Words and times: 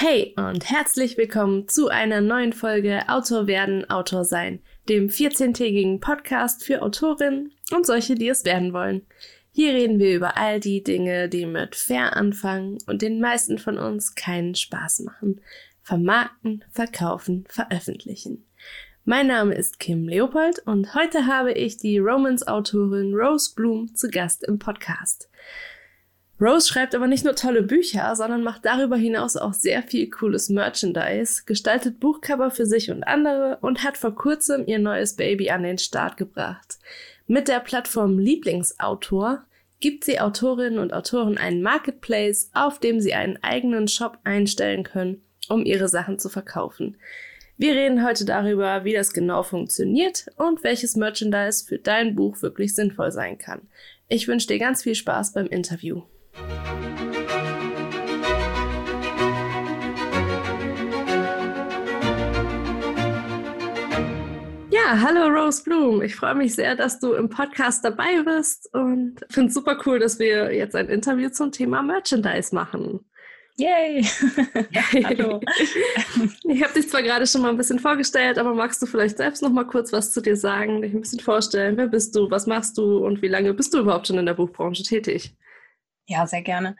Hey 0.00 0.32
und 0.36 0.70
herzlich 0.70 1.16
willkommen 1.16 1.66
zu 1.66 1.88
einer 1.88 2.20
neuen 2.20 2.52
Folge 2.52 3.08
Autor 3.08 3.48
werden, 3.48 3.90
Autor 3.90 4.24
sein, 4.24 4.62
dem 4.88 5.08
14-tägigen 5.08 5.98
Podcast 5.98 6.62
für 6.62 6.82
Autorinnen 6.82 7.50
und 7.74 7.84
solche, 7.84 8.14
die 8.14 8.28
es 8.28 8.44
werden 8.44 8.72
wollen. 8.72 9.04
Hier 9.50 9.72
reden 9.72 9.98
wir 9.98 10.14
über 10.14 10.36
all 10.36 10.60
die 10.60 10.84
Dinge, 10.84 11.28
die 11.28 11.46
mit 11.46 11.74
fair 11.74 12.14
anfangen 12.14 12.78
und 12.86 13.02
den 13.02 13.18
meisten 13.18 13.58
von 13.58 13.76
uns 13.76 14.14
keinen 14.14 14.54
Spaß 14.54 15.00
machen. 15.00 15.40
Vermarkten, 15.82 16.64
verkaufen, 16.70 17.44
veröffentlichen. 17.48 18.46
Mein 19.04 19.26
Name 19.26 19.52
ist 19.52 19.80
Kim 19.80 20.06
Leopold 20.06 20.60
und 20.60 20.94
heute 20.94 21.26
habe 21.26 21.50
ich 21.50 21.76
die 21.76 21.98
Romance-Autorin 21.98 23.16
Rose 23.16 23.52
Bloom 23.56 23.92
zu 23.96 24.08
Gast 24.08 24.44
im 24.44 24.60
Podcast. 24.60 25.28
Rose 26.40 26.68
schreibt 26.68 26.94
aber 26.94 27.08
nicht 27.08 27.24
nur 27.24 27.34
tolle 27.34 27.62
Bücher, 27.62 28.14
sondern 28.14 28.44
macht 28.44 28.64
darüber 28.64 28.96
hinaus 28.96 29.36
auch 29.36 29.54
sehr 29.54 29.82
viel 29.82 30.08
cooles 30.08 30.48
Merchandise, 30.48 31.42
gestaltet 31.46 31.98
Buchcover 31.98 32.52
für 32.52 32.64
sich 32.64 32.92
und 32.92 33.02
andere 33.02 33.58
und 33.60 33.82
hat 33.82 33.96
vor 33.96 34.14
kurzem 34.14 34.64
ihr 34.66 34.78
neues 34.78 35.16
Baby 35.16 35.50
an 35.50 35.64
den 35.64 35.78
Start 35.78 36.16
gebracht. 36.16 36.78
Mit 37.26 37.48
der 37.48 37.58
Plattform 37.58 38.20
Lieblingsautor 38.20 39.44
gibt 39.80 40.04
sie 40.04 40.20
Autorinnen 40.20 40.78
und 40.78 40.92
Autoren 40.92 41.38
einen 41.38 41.60
Marketplace, 41.60 42.50
auf 42.54 42.78
dem 42.78 43.00
sie 43.00 43.14
einen 43.14 43.42
eigenen 43.42 43.88
Shop 43.88 44.18
einstellen 44.22 44.84
können, 44.84 45.22
um 45.48 45.64
ihre 45.64 45.88
Sachen 45.88 46.20
zu 46.20 46.28
verkaufen. 46.28 46.96
Wir 47.56 47.74
reden 47.74 48.06
heute 48.06 48.24
darüber, 48.24 48.84
wie 48.84 48.92
das 48.92 49.12
genau 49.12 49.42
funktioniert 49.42 50.26
und 50.36 50.62
welches 50.62 50.94
Merchandise 50.94 51.66
für 51.66 51.78
dein 51.78 52.14
Buch 52.14 52.42
wirklich 52.42 52.76
sinnvoll 52.76 53.10
sein 53.10 53.38
kann. 53.38 53.62
Ich 54.08 54.28
wünsche 54.28 54.46
dir 54.46 54.60
ganz 54.60 54.84
viel 54.84 54.94
Spaß 54.94 55.32
beim 55.32 55.48
Interview. 55.48 56.02
Ja, 64.88 65.00
hallo 65.02 65.26
Rose 65.26 65.62
Bloom. 65.62 66.00
Ich 66.00 66.16
freue 66.16 66.34
mich 66.34 66.54
sehr, 66.54 66.74
dass 66.74 66.98
du 66.98 67.12
im 67.12 67.28
Podcast 67.28 67.84
dabei 67.84 68.22
bist 68.22 68.72
und 68.72 69.16
finde 69.28 69.48
es 69.48 69.54
super 69.54 69.76
cool, 69.84 69.98
dass 69.98 70.18
wir 70.18 70.54
jetzt 70.54 70.74
ein 70.74 70.88
Interview 70.88 71.28
zum 71.28 71.52
Thema 71.52 71.82
Merchandise 71.82 72.54
machen. 72.54 73.00
Yay! 73.58 74.02
hallo. 75.04 75.40
Ich 76.44 76.62
habe 76.62 76.72
dich 76.72 76.88
zwar 76.88 77.02
gerade 77.02 77.26
schon 77.26 77.42
mal 77.42 77.50
ein 77.50 77.58
bisschen 77.58 77.78
vorgestellt, 77.80 78.38
aber 78.38 78.54
magst 78.54 78.80
du 78.80 78.86
vielleicht 78.86 79.18
selbst 79.18 79.42
noch 79.42 79.50
mal 79.50 79.64
kurz 79.64 79.92
was 79.92 80.12
zu 80.12 80.22
dir 80.22 80.36
sagen, 80.36 80.80
dich 80.80 80.94
ein 80.94 81.00
bisschen 81.02 81.20
vorstellen? 81.20 81.76
Wer 81.76 81.88
bist 81.88 82.16
du? 82.16 82.30
Was 82.30 82.46
machst 82.46 82.78
du? 82.78 83.04
Und 83.04 83.20
wie 83.20 83.28
lange 83.28 83.52
bist 83.52 83.74
du 83.74 83.80
überhaupt 83.80 84.06
schon 84.06 84.16
in 84.16 84.26
der 84.26 84.34
Buchbranche 84.34 84.84
tätig? 84.84 85.34
Ja, 86.08 86.26
sehr 86.26 86.40
gerne. 86.40 86.74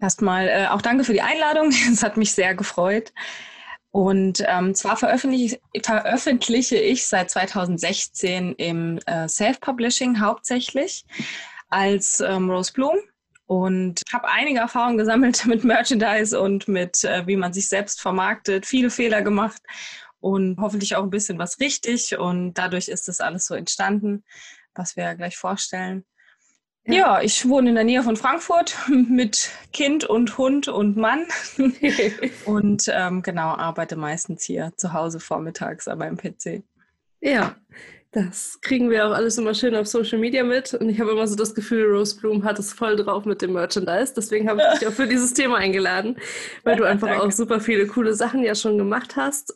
Erstmal 0.00 0.48
äh, 0.48 0.66
auch 0.68 0.80
danke 0.80 1.04
für 1.04 1.12
die 1.12 1.22
Einladung. 1.22 1.70
Es 1.92 2.02
hat 2.02 2.16
mich 2.16 2.32
sehr 2.32 2.54
gefreut. 2.54 3.12
Und 3.90 4.42
ähm, 4.48 4.74
zwar 4.74 4.96
veröffentliche, 4.96 5.60
veröffentliche 5.82 6.76
ich 6.76 7.06
seit 7.06 7.30
2016 7.30 8.54
im 8.54 8.98
äh, 9.06 9.28
Self-Publishing 9.28 10.18
hauptsächlich 10.18 11.04
als 11.68 12.20
ähm, 12.20 12.50
Rose 12.50 12.72
Bloom 12.72 12.96
und 13.46 14.00
habe 14.12 14.28
einige 14.28 14.60
Erfahrungen 14.60 14.96
gesammelt 14.98 15.44
mit 15.46 15.62
Merchandise 15.62 16.40
und 16.40 16.66
mit, 16.66 17.04
äh, 17.04 17.26
wie 17.26 17.36
man 17.36 17.52
sich 17.52 17.68
selbst 17.68 18.00
vermarktet, 18.00 18.66
viele 18.66 18.90
Fehler 18.90 19.20
gemacht 19.20 19.62
und 20.20 20.58
hoffentlich 20.58 20.96
auch 20.96 21.02
ein 21.04 21.10
bisschen 21.10 21.38
was 21.38 21.60
richtig. 21.60 22.18
Und 22.18 22.54
dadurch 22.54 22.88
ist 22.88 23.08
das 23.08 23.20
alles 23.20 23.44
so 23.46 23.54
entstanden, 23.54 24.24
was 24.74 24.96
wir 24.96 25.14
gleich 25.14 25.36
vorstellen. 25.36 26.04
Ja. 26.86 26.94
ja. 26.94 27.22
ich 27.22 27.48
wohne 27.48 27.70
in 27.70 27.74
der 27.74 27.84
Nähe 27.84 28.02
von 28.02 28.16
Frankfurt 28.16 28.76
mit 28.88 29.50
Kind 29.72 30.04
und 30.04 30.36
Hund 30.38 30.68
und 30.68 30.96
Mann 30.96 31.26
und 32.44 32.90
ähm, 32.92 33.22
genau 33.22 33.54
arbeite 33.54 33.96
meistens 33.96 34.44
hier 34.44 34.72
zu 34.76 34.92
Hause 34.92 35.20
vormittags 35.20 35.88
aber 35.88 36.06
im 36.06 36.16
PC. 36.16 36.62
Ja, 37.20 37.56
das 38.14 38.60
kriegen 38.60 38.90
wir 38.90 39.08
auch 39.08 39.12
alles 39.12 39.38
immer 39.38 39.54
schön 39.54 39.74
auf 39.74 39.88
Social 39.88 40.18
Media 40.18 40.44
mit 40.44 40.72
und 40.74 40.88
ich 40.88 41.00
habe 41.00 41.10
immer 41.10 41.26
so 41.26 41.34
das 41.34 41.52
Gefühl, 41.52 41.90
Rose 41.90 42.16
Bloom 42.16 42.44
hat 42.44 42.60
es 42.60 42.72
voll 42.72 42.94
drauf 42.94 43.24
mit 43.24 43.42
dem 43.42 43.54
Merchandise. 43.54 44.12
Deswegen 44.16 44.48
habe 44.48 44.62
ich 44.62 44.78
dich 44.78 44.88
auch 44.88 44.92
für 44.92 45.08
dieses 45.08 45.34
Thema 45.34 45.56
eingeladen, 45.56 46.16
weil 46.62 46.76
du 46.76 46.84
einfach 46.84 47.18
auch 47.18 47.32
super 47.32 47.58
viele 47.58 47.88
coole 47.88 48.14
Sachen 48.14 48.44
ja 48.44 48.54
schon 48.54 48.78
gemacht 48.78 49.16
hast. 49.16 49.52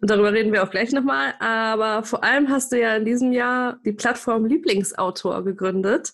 Und 0.00 0.10
darüber 0.10 0.32
reden 0.32 0.52
wir 0.52 0.62
auch 0.62 0.70
gleich 0.70 0.92
nochmal. 0.92 1.34
Aber 1.40 2.04
vor 2.04 2.22
allem 2.22 2.48
hast 2.48 2.70
du 2.70 2.80
ja 2.80 2.94
in 2.96 3.04
diesem 3.04 3.32
Jahr 3.32 3.80
die 3.84 3.92
Plattform 3.92 4.44
Lieblingsautor 4.44 5.44
gegründet. 5.44 6.12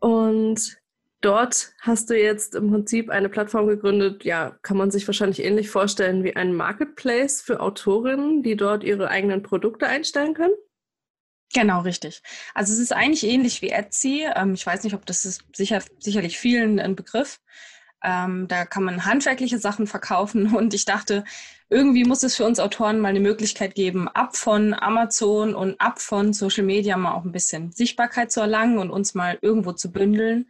Und 0.00 0.78
dort 1.20 1.72
hast 1.80 2.10
du 2.10 2.18
jetzt 2.18 2.54
im 2.54 2.70
Prinzip 2.70 3.10
eine 3.10 3.28
Plattform 3.28 3.66
gegründet, 3.66 4.24
ja, 4.24 4.56
kann 4.62 4.76
man 4.76 4.90
sich 4.90 5.06
wahrscheinlich 5.06 5.42
ähnlich 5.42 5.70
vorstellen 5.70 6.24
wie 6.24 6.36
ein 6.36 6.54
Marketplace 6.54 7.42
für 7.42 7.60
Autorinnen, 7.60 8.42
die 8.42 8.56
dort 8.56 8.84
ihre 8.84 9.08
eigenen 9.08 9.42
Produkte 9.42 9.86
einstellen 9.86 10.34
können. 10.34 10.54
Genau, 11.54 11.80
richtig. 11.80 12.22
Also 12.54 12.72
es 12.72 12.78
ist 12.78 12.92
eigentlich 12.92 13.24
ähnlich 13.24 13.62
wie 13.62 13.70
Etsy. 13.70 14.26
Ähm, 14.34 14.54
ich 14.54 14.66
weiß 14.66 14.84
nicht, 14.84 14.94
ob 14.94 15.06
das 15.06 15.24
ist 15.24 15.44
sicher, 15.54 15.82
sicherlich 15.98 16.38
vielen 16.38 16.78
ein 16.80 16.96
Begriff. 16.96 17.40
Ähm, 18.02 18.46
da 18.48 18.66
kann 18.66 18.84
man 18.84 19.04
handwerkliche 19.04 19.58
Sachen 19.58 19.86
verkaufen 19.86 20.54
und 20.54 20.74
ich 20.74 20.84
dachte, 20.84 21.24
irgendwie 21.68 22.04
muss 22.04 22.22
es 22.22 22.36
für 22.36 22.44
uns 22.44 22.60
Autoren 22.60 23.00
mal 23.00 23.08
eine 23.08 23.20
Möglichkeit 23.20 23.74
geben, 23.74 24.08
ab 24.08 24.36
von 24.36 24.72
Amazon 24.72 25.54
und 25.54 25.80
ab 25.80 26.00
von 26.00 26.32
Social 26.32 26.64
Media 26.64 26.96
mal 26.96 27.14
auch 27.14 27.24
ein 27.24 27.32
bisschen 27.32 27.72
Sichtbarkeit 27.72 28.30
zu 28.30 28.40
erlangen 28.40 28.78
und 28.78 28.90
uns 28.90 29.14
mal 29.14 29.38
irgendwo 29.42 29.72
zu 29.72 29.90
bündeln. 29.90 30.48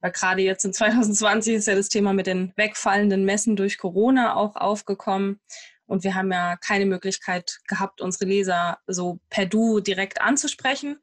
Weil 0.00 0.12
gerade 0.12 0.42
jetzt 0.42 0.64
in 0.64 0.72
2020 0.74 1.54
ist 1.54 1.68
ja 1.68 1.74
das 1.74 1.88
Thema 1.88 2.12
mit 2.12 2.26
den 2.26 2.52
wegfallenden 2.56 3.24
Messen 3.24 3.54
durch 3.54 3.78
Corona 3.78 4.34
auch 4.34 4.56
aufgekommen. 4.56 5.40
Und 5.86 6.04
wir 6.04 6.14
haben 6.14 6.30
ja 6.32 6.56
keine 6.56 6.86
Möglichkeit 6.86 7.60
gehabt, 7.66 8.00
unsere 8.00 8.26
Leser 8.26 8.78
so 8.86 9.20
per 9.30 9.46
Du 9.46 9.80
direkt 9.80 10.20
anzusprechen. 10.20 10.98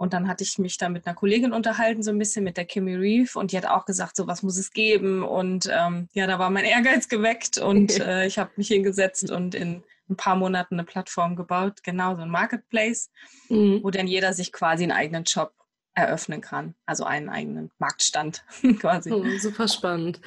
Und 0.00 0.14
dann 0.14 0.28
hatte 0.28 0.44
ich 0.44 0.58
mich 0.58 0.78
da 0.78 0.88
mit 0.88 1.06
einer 1.06 1.14
Kollegin 1.14 1.52
unterhalten, 1.52 2.02
so 2.02 2.10
ein 2.10 2.18
bisschen 2.18 2.42
mit 2.42 2.56
der 2.56 2.64
Kimmy 2.64 2.94
Reeve. 2.94 3.38
Und 3.38 3.52
die 3.52 3.58
hat 3.58 3.66
auch 3.66 3.84
gesagt, 3.84 4.16
so 4.16 4.26
was 4.26 4.42
muss 4.42 4.56
es 4.56 4.72
geben. 4.72 5.22
Und 5.22 5.68
ähm, 5.70 6.08
ja, 6.14 6.26
da 6.26 6.38
war 6.38 6.48
mein 6.48 6.64
Ehrgeiz 6.64 7.06
geweckt. 7.10 7.58
Und 7.58 8.00
äh, 8.00 8.24
ich 8.24 8.38
habe 8.38 8.50
mich 8.56 8.68
hingesetzt 8.68 9.30
und 9.30 9.54
in 9.54 9.82
ein 10.08 10.16
paar 10.16 10.36
Monaten 10.36 10.76
eine 10.76 10.84
Plattform 10.84 11.36
gebaut, 11.36 11.82
genau 11.82 12.16
so 12.16 12.22
ein 12.22 12.30
Marketplace, 12.30 13.10
mhm. 13.50 13.80
wo 13.82 13.90
dann 13.90 14.06
jeder 14.06 14.32
sich 14.32 14.52
quasi 14.52 14.84
einen 14.84 14.92
eigenen 14.92 15.26
Shop 15.26 15.52
eröffnen 15.92 16.40
kann. 16.40 16.74
Also 16.86 17.04
einen 17.04 17.28
eigenen 17.28 17.70
Marktstand 17.78 18.42
quasi. 18.80 19.12
Oh, 19.12 19.22
super 19.38 19.68
spannend. 19.68 20.22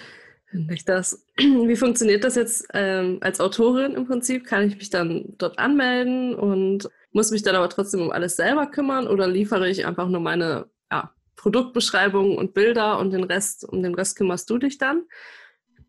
Ich 0.69 0.85
das. 0.85 1.25
Wie 1.37 1.75
funktioniert 1.75 2.23
das 2.23 2.35
jetzt 2.35 2.67
ähm, 2.75 3.17
als 3.21 3.39
Autorin 3.39 3.95
im 3.95 4.05
Prinzip? 4.05 4.45
Kann 4.45 4.67
ich 4.67 4.75
mich 4.75 4.91
dann 4.91 5.33
dort 5.39 5.57
anmelden 5.57 6.35
und 6.35 6.91
muss 7.13 7.31
mich 7.31 7.43
dann 7.43 7.55
aber 7.55 7.69
trotzdem 7.69 8.01
um 8.01 8.11
alles 8.11 8.35
selber 8.35 8.67
kümmern 8.67 9.07
oder 9.07 9.27
liefere 9.27 9.69
ich 9.69 9.85
einfach 9.85 10.09
nur 10.09 10.21
meine 10.21 10.65
ja, 10.91 11.11
Produktbeschreibung 11.35 12.37
und 12.37 12.53
Bilder 12.53 12.99
und 12.99 13.11
den 13.11 13.23
Rest, 13.23 13.67
um 13.67 13.81
den 13.83 13.95
Rest 13.95 14.17
kümmerst 14.17 14.49
du 14.49 14.57
dich 14.57 14.77
dann? 14.77 15.03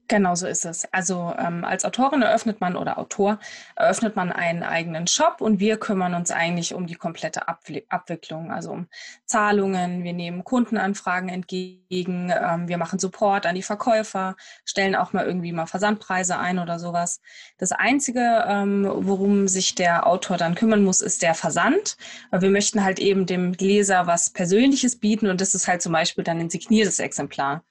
Genau 0.06 0.34
so 0.34 0.47
ist 0.47 0.66
es. 0.66 0.84
Also 0.92 1.34
ähm, 1.38 1.65
als 1.65 1.87
Autorin 1.87 2.20
eröffnet 2.20 2.60
man 2.60 2.76
oder 2.76 2.98
Autor 2.98 3.38
eröffnet 3.75 4.16
man 4.16 4.32
einen 4.32 4.62
eigenen 4.62 5.06
Shop 5.06 5.41
und 5.41 5.60
wir 5.60 5.78
kümmern 5.78 6.12
uns 6.12 6.31
eigentlich 6.31 6.75
um 6.75 6.87
die 6.87 6.94
komplette 6.94 7.48
Abw 7.48 7.84
Abwicklung, 7.88 8.53
also 8.53 8.70
um 8.72 8.87
Zahlungen. 9.25 10.04
Wir 10.04 10.12
nehmen 10.12 10.44
Kundenanfragen 10.44 11.31
entgegen, 11.31 12.31
ähm, 12.31 12.69
wir 12.69 12.76
machen 12.76 12.98
Support 12.98 13.47
an 13.47 13.54
die 13.54 13.62
Verkäufer, 13.62 14.37
stellen 14.66 14.94
auch 14.94 15.14
mal 15.14 15.25
irgendwie 15.25 15.53
mal 15.53 15.66
Versandpreise 15.66 16.38
ein 16.38 16.59
oder 16.59 16.78
sowas. 16.78 17.22
Das 17.56 17.72
Einzige, 17.72 18.44
ähm, 18.47 18.87
worum 18.87 19.48
sich 19.48 19.75
der 19.75 20.06
Autor 20.06 20.37
dann 20.37 20.54
kümmern 20.54 20.84
muss, 20.84 21.00
ist 21.00 21.22
der 21.22 21.34
Versand. 21.34 21.97
Weil 22.31 22.43
wir 22.43 22.50
möchten 22.50 22.84
halt 22.84 22.98
eben 22.98 23.25
dem 23.25 23.53
Leser 23.53 24.06
was 24.06 24.31
Persönliches 24.31 24.97
bieten 24.97 25.28
und 25.28 25.41
das 25.41 25.54
ist 25.54 25.66
halt 25.66 25.81
zum 25.81 25.93
Beispiel 25.93 26.25
dann 26.25 26.41
ein 26.41 26.50
signiertes 26.50 26.98
Exemplar. 26.98 27.64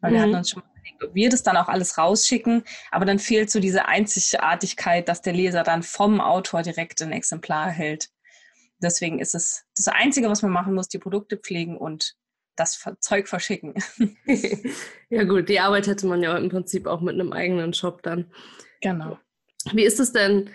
Weil 0.00 0.10
mhm. 0.10 0.14
wir 0.14 0.22
hatten 0.22 0.34
uns 0.34 0.50
schon 0.50 0.62
mal 0.62 0.77
wir 1.12 1.30
das 1.30 1.42
dann 1.42 1.56
auch 1.56 1.68
alles 1.68 1.98
rausschicken, 1.98 2.64
aber 2.90 3.04
dann 3.04 3.18
fehlt 3.18 3.50
so 3.50 3.60
diese 3.60 3.86
Einzigartigkeit, 3.86 5.08
dass 5.08 5.22
der 5.22 5.32
Leser 5.32 5.62
dann 5.62 5.82
vom 5.82 6.20
Autor 6.20 6.62
direkt 6.62 7.02
ein 7.02 7.12
Exemplar 7.12 7.66
erhält. 7.66 8.10
Deswegen 8.80 9.18
ist 9.18 9.34
es 9.34 9.64
das 9.76 9.88
Einzige, 9.88 10.28
was 10.28 10.42
man 10.42 10.52
machen 10.52 10.74
muss, 10.74 10.88
die 10.88 10.98
Produkte 10.98 11.36
pflegen 11.36 11.76
und 11.76 12.16
das 12.56 12.84
Zeug 13.00 13.28
verschicken. 13.28 13.74
ja 15.10 15.24
gut, 15.24 15.48
die 15.48 15.60
Arbeit 15.60 15.86
hätte 15.86 16.06
man 16.06 16.22
ja 16.22 16.36
im 16.36 16.48
Prinzip 16.48 16.86
auch 16.86 17.00
mit 17.00 17.14
einem 17.14 17.32
eigenen 17.32 17.72
Shop 17.72 18.02
dann. 18.02 18.32
Genau. 18.80 19.18
Wie 19.72 19.84
ist 19.84 20.00
es 20.00 20.12
denn, 20.12 20.50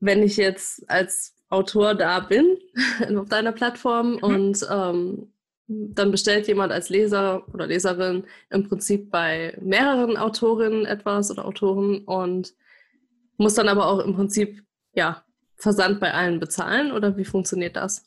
wenn 0.00 0.22
ich 0.22 0.36
jetzt 0.36 0.88
als 0.88 1.34
Autor 1.48 1.94
da 1.94 2.20
bin 2.20 2.58
auf 3.16 3.28
deiner 3.28 3.52
Plattform 3.52 4.12
mhm. 4.12 4.18
und 4.18 4.66
ähm, 4.70 5.33
dann 5.66 6.10
bestellt 6.10 6.46
jemand 6.46 6.72
als 6.72 6.88
Leser 6.88 7.46
oder 7.52 7.66
Leserin 7.66 8.24
im 8.50 8.68
Prinzip 8.68 9.10
bei 9.10 9.56
mehreren 9.60 10.16
Autorinnen 10.16 10.84
etwas 10.84 11.30
oder 11.30 11.44
Autoren 11.44 12.04
und 12.04 12.54
muss 13.36 13.54
dann 13.54 13.68
aber 13.68 13.86
auch 13.86 14.00
im 14.00 14.14
Prinzip 14.14 14.62
ja 14.94 15.24
Versand 15.56 16.00
bei 16.00 16.12
allen 16.12 16.40
bezahlen 16.40 16.92
oder 16.92 17.16
wie 17.16 17.24
funktioniert 17.24 17.76
das? 17.76 18.04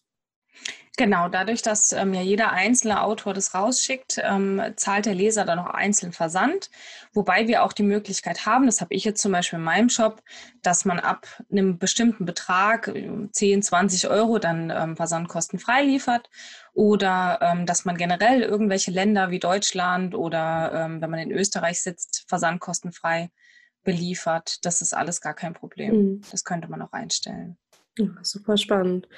Genau, 0.99 1.29
dadurch, 1.29 1.61
dass 1.61 1.91
ähm, 1.91 2.15
ja 2.15 2.21
jeder 2.21 2.53
einzelne 2.53 3.03
Autor 3.03 3.35
das 3.35 3.53
rausschickt, 3.53 4.19
ähm, 4.23 4.59
zahlt 4.77 5.05
der 5.05 5.13
Leser 5.13 5.45
dann 5.45 5.59
noch 5.59 5.67
einzeln 5.67 6.11
Versand. 6.11 6.71
Wobei 7.13 7.47
wir 7.47 7.63
auch 7.63 7.71
die 7.71 7.83
Möglichkeit 7.83 8.47
haben, 8.47 8.65
das 8.65 8.81
habe 8.81 8.95
ich 8.95 9.03
jetzt 9.03 9.21
zum 9.21 9.31
Beispiel 9.31 9.59
in 9.59 9.65
meinem 9.65 9.89
Shop, 9.89 10.23
dass 10.63 10.85
man 10.85 10.99
ab 10.99 11.27
einem 11.51 11.77
bestimmten 11.77 12.25
Betrag, 12.25 12.91
10, 13.31 13.61
20 13.61 14.09
Euro, 14.09 14.39
dann 14.39 14.71
ähm, 14.71 14.97
versandkostenfrei 14.97 15.83
liefert. 15.83 16.31
Oder 16.77 17.39
ähm, 17.41 17.65
dass 17.65 17.85
man 17.85 17.97
generell 17.97 18.43
irgendwelche 18.43 18.91
Länder 18.91 19.31
wie 19.31 19.39
Deutschland 19.39 20.13
oder 20.13 20.71
ähm, 20.75 21.01
wenn 21.01 21.09
man 21.09 21.19
in 21.19 21.31
Österreich 21.31 21.81
sitzt, 21.81 22.25
versandkostenfrei 22.27 23.31
beliefert. 23.83 24.63
Das 24.63 24.83
ist 24.83 24.93
alles 24.93 25.19
gar 25.19 25.33
kein 25.33 25.53
Problem. 25.53 25.95
Mhm. 25.95 26.21
Das 26.29 26.43
könnte 26.43 26.67
man 26.69 26.83
auch 26.83 26.91
einstellen. 26.91 27.57
Ja, 27.97 28.09
super 28.21 28.57
spannend. 28.57 29.09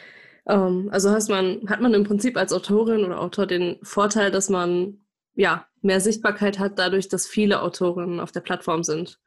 Ähm, 0.48 0.88
also 0.94 1.12
heißt 1.12 1.30
man, 1.30 1.70
hat 1.70 1.82
man 1.82 1.94
im 1.94 2.06
Prinzip 2.06 2.38
als 2.38 2.54
Autorin 2.54 3.04
oder 3.04 3.20
Autor 3.20 3.46
den 3.46 3.78
Vorteil, 3.84 4.32
dass 4.32 4.48
man 4.48 5.02
ja 5.36 5.68
mehr 5.82 6.00
Sichtbarkeit 6.00 6.60
hat, 6.60 6.80
dadurch, 6.80 7.10
dass 7.10 7.28
viele 7.28 7.62
Autorinnen 7.62 8.22
auf 8.22 8.32
der 8.32 8.40
Plattform 8.40 8.86
sind. 8.86 9.20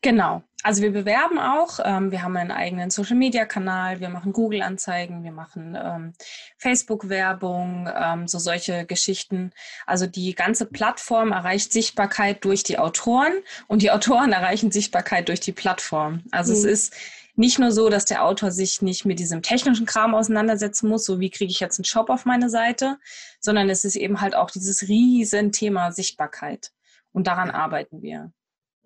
Genau. 0.00 0.42
Also 0.64 0.80
wir 0.80 0.92
bewerben 0.92 1.38
auch. 1.38 1.78
Ähm, 1.84 2.10
wir 2.10 2.22
haben 2.22 2.38
einen 2.38 2.50
eigenen 2.50 2.88
Social-Media-Kanal, 2.88 4.00
wir 4.00 4.08
machen 4.08 4.32
Google-Anzeigen, 4.32 5.22
wir 5.22 5.30
machen 5.30 5.78
ähm, 5.78 6.14
Facebook-Werbung, 6.56 7.90
ähm, 7.94 8.26
so 8.26 8.38
solche 8.38 8.86
Geschichten. 8.86 9.52
Also 9.84 10.06
die 10.06 10.34
ganze 10.34 10.64
Plattform 10.64 11.32
erreicht 11.32 11.70
Sichtbarkeit 11.70 12.46
durch 12.46 12.62
die 12.62 12.78
Autoren 12.78 13.34
und 13.68 13.82
die 13.82 13.90
Autoren 13.90 14.32
erreichen 14.32 14.72
Sichtbarkeit 14.72 15.28
durch 15.28 15.40
die 15.40 15.52
Plattform. 15.52 16.22
Also 16.30 16.52
mhm. 16.52 16.58
es 16.58 16.64
ist 16.64 16.94
nicht 17.36 17.58
nur 17.58 17.70
so, 17.70 17.90
dass 17.90 18.06
der 18.06 18.24
Autor 18.24 18.50
sich 18.50 18.80
nicht 18.80 19.04
mit 19.04 19.18
diesem 19.18 19.42
technischen 19.42 19.84
Kram 19.84 20.14
auseinandersetzen 20.14 20.88
muss, 20.88 21.04
so 21.04 21.20
wie 21.20 21.28
kriege 21.28 21.50
ich 21.50 21.60
jetzt 21.60 21.78
einen 21.78 21.84
Shop 21.84 22.08
auf 22.08 22.24
meine 22.24 22.48
Seite, 22.48 22.96
sondern 23.38 23.68
es 23.68 23.84
ist 23.84 23.96
eben 23.96 24.22
halt 24.22 24.34
auch 24.34 24.50
dieses 24.50 24.88
riesen 24.88 25.52
Thema 25.52 25.92
Sichtbarkeit. 25.92 26.70
Und 27.12 27.26
daran 27.26 27.50
arbeiten 27.50 28.00
wir. 28.00 28.32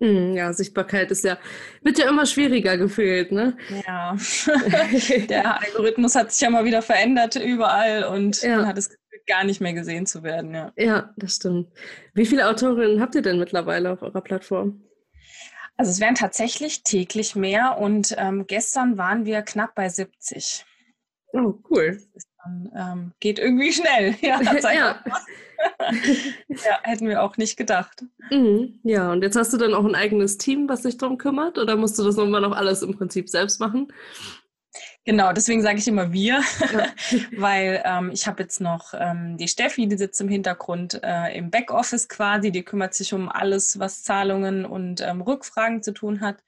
Hm, 0.01 0.33
ja, 0.33 0.53
Sichtbarkeit 0.53 1.11
ist 1.11 1.25
ja, 1.25 1.37
wird 1.81 1.97
ja 1.97 2.07
immer 2.07 2.25
schwieriger 2.25 2.77
gefühlt, 2.77 3.33
ne? 3.33 3.57
Ja. 3.85 4.15
der 5.29 5.61
Algorithmus 5.61 6.15
hat 6.15 6.31
sich 6.31 6.41
ja 6.41 6.49
mal 6.49 6.63
wieder 6.63 6.81
verändert 6.81 7.35
überall 7.35 8.05
und 8.05 8.41
ja. 8.41 8.57
man 8.57 8.67
hat 8.67 8.77
es 8.77 8.97
gar 9.27 9.43
nicht 9.43 9.59
mehr 9.59 9.73
gesehen 9.73 10.05
zu 10.05 10.23
werden, 10.23 10.53
ja. 10.53 10.71
Ja, 10.77 11.13
das 11.17 11.35
stimmt. 11.35 11.69
Wie 12.13 12.25
viele 12.25 12.49
Autorinnen 12.49 13.01
habt 13.01 13.15
ihr 13.15 13.21
denn 13.21 13.39
mittlerweile 13.39 13.91
auf 13.91 14.01
eurer 14.01 14.21
Plattform? 14.21 14.81
Also 15.75 15.91
es 15.91 15.99
werden 15.99 16.15
tatsächlich 16.15 16.83
täglich 16.83 17.35
mehr 17.35 17.77
und 17.77 18.15
ähm, 18.17 18.45
gestern 18.47 18.97
waren 18.97 19.25
wir 19.25 19.41
knapp 19.41 19.75
bei 19.75 19.87
70. 19.87 20.65
Oh, 21.33 21.53
cool. 21.69 22.01
Dann, 22.43 22.71
ähm, 22.75 23.11
geht 23.19 23.39
irgendwie 23.39 23.73
schnell. 23.73 24.15
Ja, 24.21 24.41
ja. 24.71 25.03
ja, 26.47 26.79
hätten 26.83 27.07
wir 27.07 27.21
auch 27.21 27.37
nicht 27.37 27.57
gedacht. 27.57 28.05
Mhm. 28.31 28.79
Ja, 28.83 29.11
und 29.11 29.23
jetzt 29.23 29.35
hast 29.35 29.53
du 29.53 29.57
dann 29.57 29.73
auch 29.73 29.85
ein 29.85 29.95
eigenes 29.95 30.37
Team, 30.37 30.69
was 30.69 30.83
sich 30.83 30.97
darum 30.97 31.17
kümmert? 31.17 31.57
Oder 31.57 31.75
musst 31.75 31.99
du 31.99 32.03
das 32.03 32.15
nochmal 32.15 32.41
noch 32.41 32.55
alles 32.55 32.81
im 32.81 32.95
Prinzip 32.95 33.29
selbst 33.29 33.59
machen? 33.59 33.91
Genau, 35.05 35.31
deswegen 35.33 35.61
sage 35.61 35.79
ich 35.79 35.87
immer 35.87 36.11
wir, 36.11 36.41
ja. 36.71 36.85
weil 37.37 37.81
ähm, 37.85 38.11
ich 38.11 38.27
habe 38.27 38.43
jetzt 38.43 38.59
noch 38.59 38.93
ähm, 38.93 39.37
die 39.37 39.47
Steffi, 39.47 39.87
die 39.87 39.97
sitzt 39.97 40.19
im 40.21 40.29
Hintergrund 40.29 40.99
äh, 41.03 41.35
im 41.37 41.49
Backoffice 41.49 42.09
quasi, 42.09 42.51
die 42.51 42.63
kümmert 42.63 42.93
sich 42.93 43.13
um 43.13 43.29
alles, 43.29 43.79
was 43.79 44.03
Zahlungen 44.03 44.65
und 44.65 45.01
ähm, 45.01 45.21
Rückfragen 45.21 45.81
zu 45.81 45.93
tun 45.93 46.21
hat. 46.21 46.43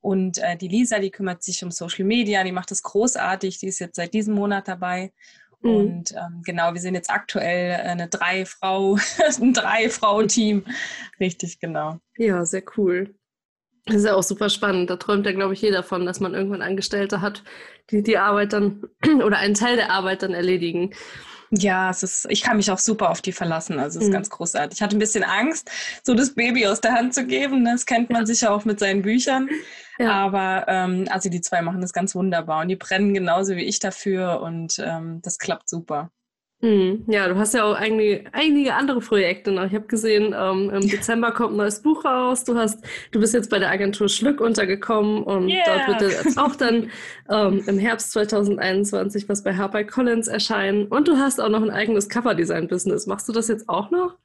Und 0.00 0.38
äh, 0.38 0.56
die 0.56 0.68
Lisa, 0.68 1.00
die 1.00 1.10
kümmert 1.10 1.42
sich 1.42 1.62
um 1.64 1.70
Social 1.70 2.04
Media, 2.04 2.44
die 2.44 2.52
macht 2.52 2.70
das 2.70 2.82
großartig, 2.84 3.58
die 3.58 3.66
ist 3.66 3.80
jetzt 3.80 3.96
seit 3.96 4.14
diesem 4.14 4.34
Monat 4.34 4.68
dabei. 4.68 5.12
Mhm. 5.60 5.70
Und 5.70 6.12
ähm, 6.12 6.42
genau, 6.44 6.72
wir 6.72 6.80
sind 6.80 6.94
jetzt 6.94 7.10
aktuell 7.10 7.80
eine 7.80 8.08
Drei-Frau, 8.08 8.98
ein 9.40 9.52
Drei-Frau-Team. 9.52 10.64
Richtig, 11.18 11.58
genau. 11.58 11.98
Ja, 12.16 12.44
sehr 12.44 12.62
cool. 12.76 13.14
Das 13.86 13.96
ist 13.96 14.04
ja 14.04 14.14
auch 14.14 14.22
super 14.22 14.50
spannend. 14.50 14.90
Da 14.90 14.96
träumt 14.96 15.26
ja, 15.26 15.32
glaube 15.32 15.54
ich, 15.54 15.62
jeder 15.62 15.82
von, 15.82 16.04
dass 16.06 16.18
man 16.18 16.34
irgendwann 16.34 16.62
Angestellte 16.62 17.20
hat, 17.20 17.44
die 17.90 18.02
die 18.02 18.18
Arbeit 18.18 18.52
dann 18.52 18.82
oder 19.24 19.38
einen 19.38 19.54
Teil 19.54 19.76
der 19.76 19.90
Arbeit 19.90 20.22
dann 20.22 20.34
erledigen. 20.34 20.90
Ja, 21.50 21.90
es 21.90 22.02
ist, 22.02 22.26
ich 22.28 22.42
kann 22.42 22.56
mich 22.56 22.70
auch 22.72 22.78
super 22.78 23.10
auf 23.10 23.22
die 23.22 23.32
verlassen. 23.32 23.78
Also 23.78 23.98
es 23.98 24.06
ist 24.06 24.08
mhm. 24.10 24.14
ganz 24.14 24.30
großartig. 24.30 24.78
Ich 24.78 24.82
hatte 24.82 24.96
ein 24.96 24.98
bisschen 24.98 25.22
Angst, 25.22 25.70
so 26.02 26.14
das 26.14 26.34
Baby 26.34 26.66
aus 26.66 26.80
der 26.80 26.94
Hand 26.94 27.14
zu 27.14 27.24
geben. 27.24 27.64
Das 27.64 27.86
kennt 27.86 28.10
man 28.10 28.26
sicher 28.26 28.52
auch 28.52 28.64
mit 28.64 28.80
seinen 28.80 29.02
Büchern. 29.02 29.48
Ja. 29.98 30.10
Aber 30.10 30.64
ähm, 30.66 31.06
also 31.08 31.30
die 31.30 31.40
zwei 31.40 31.62
machen 31.62 31.80
das 31.80 31.92
ganz 31.92 32.14
wunderbar 32.16 32.62
und 32.62 32.68
die 32.68 32.76
brennen 32.76 33.14
genauso 33.14 33.54
wie 33.54 33.64
ich 33.64 33.78
dafür 33.78 34.40
und 34.40 34.82
ähm, 34.84 35.20
das 35.22 35.38
klappt 35.38 35.68
super. 35.68 36.10
Hm, 36.66 37.04
ja, 37.06 37.28
du 37.28 37.36
hast 37.36 37.54
ja 37.54 37.62
auch 37.62 37.76
einige, 37.76 38.24
einige 38.32 38.74
andere 38.74 38.98
Projekte 38.98 39.52
noch. 39.52 39.66
Ich 39.66 39.74
habe 39.74 39.86
gesehen, 39.86 40.34
ähm, 40.36 40.68
im 40.70 40.88
Dezember 40.88 41.30
kommt 41.30 41.52
ein 41.52 41.58
neues 41.58 41.80
Buch 41.80 42.04
raus. 42.04 42.42
Du 42.42 42.58
hast, 42.58 42.84
du 43.12 43.20
bist 43.20 43.34
jetzt 43.34 43.50
bei 43.50 43.60
der 43.60 43.70
Agentur 43.70 44.08
Schlück 44.08 44.40
untergekommen 44.40 45.22
und 45.22 45.48
yeah. 45.48 45.62
dort 45.64 46.02
wird 46.02 46.24
jetzt 46.24 46.36
auch 46.36 46.56
dann 46.56 46.90
ähm, 47.30 47.62
im 47.68 47.78
Herbst 47.78 48.10
2021 48.10 49.28
was 49.28 49.44
bei 49.44 49.54
HarperCollins 49.54 50.26
erscheinen. 50.26 50.86
Und 50.86 51.06
du 51.06 51.16
hast 51.18 51.40
auch 51.40 51.50
noch 51.50 51.62
ein 51.62 51.70
eigenes 51.70 52.08
Coverdesign-Business. 52.08 53.06
Machst 53.06 53.28
du 53.28 53.32
das 53.32 53.46
jetzt 53.46 53.68
auch 53.68 53.92
noch? 53.92 54.16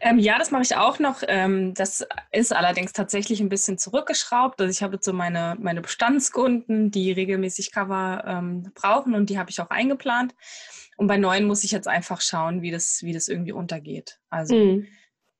Ähm, 0.00 0.18
ja, 0.18 0.38
das 0.38 0.50
mache 0.50 0.62
ich 0.62 0.76
auch 0.76 0.98
noch. 0.98 1.22
Ähm, 1.26 1.74
das 1.74 2.06
ist 2.30 2.54
allerdings 2.54 2.92
tatsächlich 2.92 3.40
ein 3.40 3.48
bisschen 3.48 3.78
zurückgeschraubt. 3.78 4.60
Also 4.60 4.70
ich 4.70 4.82
habe 4.82 4.94
jetzt 4.94 5.04
so 5.04 5.12
meine, 5.12 5.56
meine 5.58 5.80
Bestandskunden, 5.80 6.90
die 6.90 7.12
regelmäßig 7.12 7.72
Cover 7.72 8.22
ähm, 8.26 8.70
brauchen 8.74 9.14
und 9.14 9.30
die 9.30 9.38
habe 9.38 9.50
ich 9.50 9.60
auch 9.60 9.70
eingeplant. 9.70 10.34
Und 10.96 11.06
bei 11.06 11.16
neuen 11.16 11.46
muss 11.46 11.64
ich 11.64 11.72
jetzt 11.72 11.88
einfach 11.88 12.20
schauen, 12.20 12.62
wie 12.62 12.70
das, 12.70 13.02
wie 13.02 13.12
das 13.12 13.28
irgendwie 13.28 13.52
untergeht. 13.52 14.18
Also 14.30 14.54
mhm. 14.54 14.86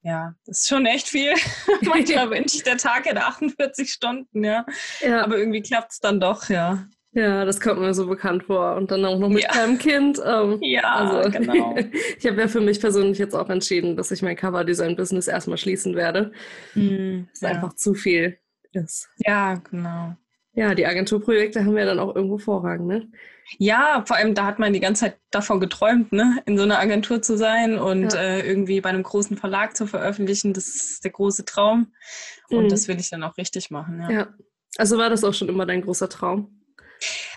ja, 0.02 0.34
das 0.46 0.60
ist 0.60 0.68
schon 0.68 0.86
echt 0.86 1.08
viel. 1.08 1.34
Manchmal 1.82 2.30
wünsche 2.30 2.56
ich, 2.56 2.62
der 2.62 2.78
Tag 2.78 3.04
hätte 3.04 3.24
48 3.24 3.92
Stunden, 3.92 4.44
ja. 4.44 4.64
ja. 5.00 5.22
Aber 5.22 5.36
irgendwie 5.36 5.62
klappt 5.62 5.92
es 5.92 6.00
dann 6.00 6.20
doch, 6.20 6.48
ja. 6.48 6.86
Ja, 7.14 7.44
das 7.44 7.60
kommt 7.60 7.80
mir 7.80 7.94
so 7.94 8.06
bekannt 8.06 8.44
vor. 8.44 8.74
Und 8.74 8.90
dann 8.90 9.04
auch 9.04 9.18
noch 9.18 9.28
mit 9.28 9.44
ja. 9.44 9.50
kleinem 9.50 9.78
Kind. 9.78 10.20
Ähm, 10.24 10.58
ja, 10.60 10.82
also, 10.82 11.30
genau. 11.30 11.76
ich 12.18 12.26
habe 12.26 12.40
ja 12.40 12.48
für 12.48 12.60
mich 12.60 12.80
persönlich 12.80 13.18
jetzt 13.18 13.34
auch 13.34 13.48
entschieden, 13.48 13.96
dass 13.96 14.10
ich 14.10 14.22
mein 14.22 14.36
Cover-Design-Business 14.36 15.28
erstmal 15.28 15.58
schließen 15.58 15.94
werde. 15.94 16.32
Mhm, 16.74 17.28
es 17.32 17.40
ja. 17.40 17.50
einfach 17.50 17.74
zu 17.74 17.94
viel 17.94 18.38
ist. 18.72 19.08
Ja, 19.18 19.54
genau. 19.54 20.16
Ja, 20.56 20.74
die 20.74 20.86
Agenturprojekte 20.86 21.64
haben 21.64 21.76
ja 21.76 21.84
dann 21.84 21.98
auch 21.98 22.14
irgendwo 22.14 22.38
Vorrang, 22.38 22.86
ne? 22.86 23.08
Ja, 23.58 24.04
vor 24.06 24.16
allem 24.16 24.34
da 24.34 24.46
hat 24.46 24.58
man 24.58 24.72
die 24.72 24.80
ganze 24.80 25.06
Zeit 25.06 25.18
davon 25.30 25.60
geträumt, 25.60 26.12
ne? 26.12 26.42
in 26.46 26.56
so 26.56 26.62
einer 26.62 26.78
Agentur 26.78 27.20
zu 27.20 27.36
sein 27.36 27.78
und 27.78 28.12
ja. 28.12 28.20
äh, 28.20 28.46
irgendwie 28.46 28.80
bei 28.80 28.88
einem 28.88 29.02
großen 29.02 29.36
Verlag 29.36 29.76
zu 29.76 29.86
veröffentlichen. 29.86 30.52
Das 30.54 30.68
ist 30.68 31.04
der 31.04 31.10
große 31.10 31.44
Traum. 31.44 31.92
Und 32.48 32.64
mhm. 32.64 32.68
das 32.68 32.88
will 32.88 32.98
ich 32.98 33.10
dann 33.10 33.22
auch 33.22 33.36
richtig 33.36 33.70
machen. 33.70 34.00
Ja. 34.00 34.10
ja. 34.10 34.28
Also 34.76 34.96
war 34.96 35.10
das 35.10 35.24
auch 35.24 35.34
schon 35.34 35.48
immer 35.48 35.66
dein 35.66 35.82
großer 35.82 36.08
Traum? 36.08 36.63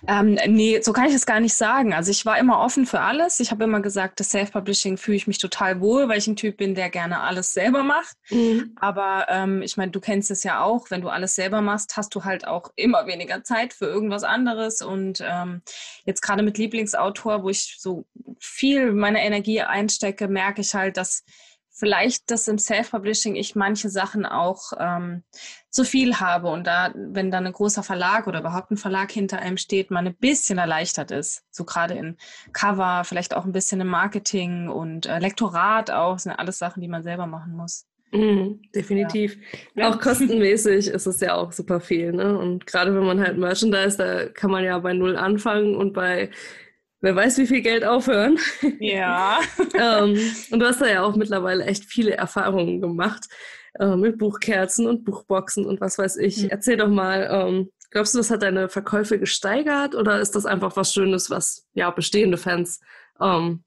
Ähm, 0.07 0.37
nee, 0.47 0.81
so 0.81 0.93
kann 0.93 1.07
ich 1.07 1.13
es 1.13 1.25
gar 1.25 1.39
nicht 1.39 1.53
sagen. 1.53 1.93
Also 1.93 2.11
ich 2.11 2.25
war 2.25 2.37
immer 2.37 2.59
offen 2.59 2.85
für 2.85 3.01
alles. 3.01 3.39
Ich 3.39 3.51
habe 3.51 3.63
immer 3.63 3.81
gesagt, 3.81 4.19
das 4.19 4.29
Self-Publishing 4.29 4.97
fühle 4.97 5.17
ich 5.17 5.27
mich 5.27 5.39
total 5.39 5.81
wohl, 5.81 6.07
weil 6.07 6.17
ich 6.17 6.27
ein 6.27 6.35
Typ 6.35 6.57
bin, 6.57 6.75
der 6.75 6.89
gerne 6.89 7.21
alles 7.21 7.53
selber 7.53 7.83
macht. 7.83 8.15
Mhm. 8.29 8.75
Aber 8.75 9.27
ähm, 9.29 9.61
ich 9.61 9.77
meine, 9.77 9.91
du 9.91 9.99
kennst 9.99 10.31
es 10.31 10.43
ja 10.43 10.61
auch, 10.61 10.89
wenn 10.91 11.01
du 11.01 11.09
alles 11.09 11.35
selber 11.35 11.61
machst, 11.61 11.97
hast 11.97 12.13
du 12.15 12.23
halt 12.23 12.47
auch 12.47 12.71
immer 12.75 13.07
weniger 13.07 13.43
Zeit 13.43 13.73
für 13.73 13.85
irgendwas 13.85 14.23
anderes. 14.23 14.81
Und 14.81 15.23
ähm, 15.27 15.61
jetzt 16.05 16.21
gerade 16.21 16.43
mit 16.43 16.57
Lieblingsautor, 16.57 17.43
wo 17.43 17.49
ich 17.49 17.75
so 17.79 18.05
viel 18.39 18.91
meiner 18.91 19.19
Energie 19.19 19.61
einstecke, 19.61 20.27
merke 20.27 20.61
ich 20.61 20.73
halt, 20.73 20.97
dass 20.97 21.23
vielleicht, 21.77 22.31
dass 22.31 22.47
im 22.47 22.57
Self-Publishing 22.57 23.35
ich 23.35 23.55
manche 23.55 23.89
Sachen 23.89 24.25
auch 24.25 24.73
ähm, 24.79 25.23
zu 25.69 25.83
viel 25.83 26.19
habe 26.19 26.47
und 26.49 26.65
da, 26.65 26.91
wenn 26.95 27.29
dann 27.29 27.45
ein 27.45 27.53
großer 27.53 27.83
Verlag 27.83 28.25
oder 28.25 28.39
überhaupt 28.39 28.71
ein 28.71 28.77
Verlag 28.77 29.11
hinter 29.11 29.39
einem 29.39 29.57
steht, 29.57 29.91
man 29.91 30.07
ein 30.07 30.15
bisschen 30.15 30.57
erleichtert 30.57 31.11
ist. 31.11 31.43
So 31.51 31.65
gerade 31.65 31.93
in 31.93 32.17
Cover, 32.51 33.03
vielleicht 33.05 33.35
auch 33.35 33.45
ein 33.45 33.51
bisschen 33.51 33.79
im 33.79 33.87
Marketing 33.87 34.69
und 34.69 35.05
äh, 35.05 35.19
Lektorat 35.19 35.91
auch, 35.91 36.13
das 36.13 36.23
sind 36.23 36.31
alles 36.33 36.57
Sachen, 36.57 36.81
die 36.81 36.87
man 36.87 37.03
selber 37.03 37.27
machen 37.27 37.55
muss. 37.55 37.85
Mhm, 38.11 38.61
definitiv. 38.73 39.37
Ja. 39.75 39.89
Auch 39.89 39.99
kostenmäßig 39.99 40.87
ist 40.87 41.05
es 41.05 41.19
ja 41.19 41.35
auch 41.35 41.51
super 41.51 41.79
viel. 41.79 42.11
Ne? 42.11 42.37
Und 42.37 42.65
gerade 42.65 42.95
wenn 42.95 43.05
man 43.05 43.19
halt 43.19 43.37
Merchandise, 43.37 43.97
da 43.97 44.29
kann 44.29 44.49
man 44.49 44.63
ja 44.63 44.79
bei 44.79 44.93
Null 44.93 45.15
anfangen 45.15 45.75
und 45.75 45.93
bei 45.93 46.31
wer 47.01 47.15
weiß, 47.15 47.37
wie 47.37 47.47
viel 47.47 47.61
Geld 47.61 47.83
aufhören. 47.83 48.39
Ja. 48.79 49.39
ähm, 49.75 50.19
und 50.51 50.59
du 50.59 50.65
hast 50.65 50.81
da 50.81 50.87
ja 50.87 51.03
auch 51.03 51.15
mittlerweile 51.15 51.65
echt 51.65 51.85
viele 51.85 52.15
Erfahrungen 52.15 52.81
gemacht 52.81 53.27
äh, 53.79 53.95
mit 53.95 54.17
Buchkerzen 54.17 54.87
und 54.87 55.03
Buchboxen 55.03 55.65
und 55.65 55.81
was 55.81 55.97
weiß 55.97 56.17
ich. 56.17 56.43
Mhm. 56.43 56.49
Erzähl 56.49 56.77
doch 56.77 56.89
mal, 56.89 57.27
ähm, 57.31 57.71
glaubst 57.91 58.13
du, 58.13 58.19
das 58.19 58.31
hat 58.31 58.43
deine 58.43 58.69
Verkäufe 58.69 59.19
gesteigert 59.19 59.95
oder 59.95 60.19
ist 60.19 60.35
das 60.35 60.45
einfach 60.45 60.75
was 60.75 60.93
Schönes, 60.93 61.29
was 61.29 61.67
ja 61.73 61.89
bestehende 61.91 62.37
Fans 62.37 62.79
ähm, 63.21 63.63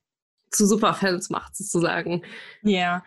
zu 0.50 0.66
Superfans 0.66 1.30
macht, 1.30 1.56
sozusagen? 1.56 2.22
Ja, 2.62 3.04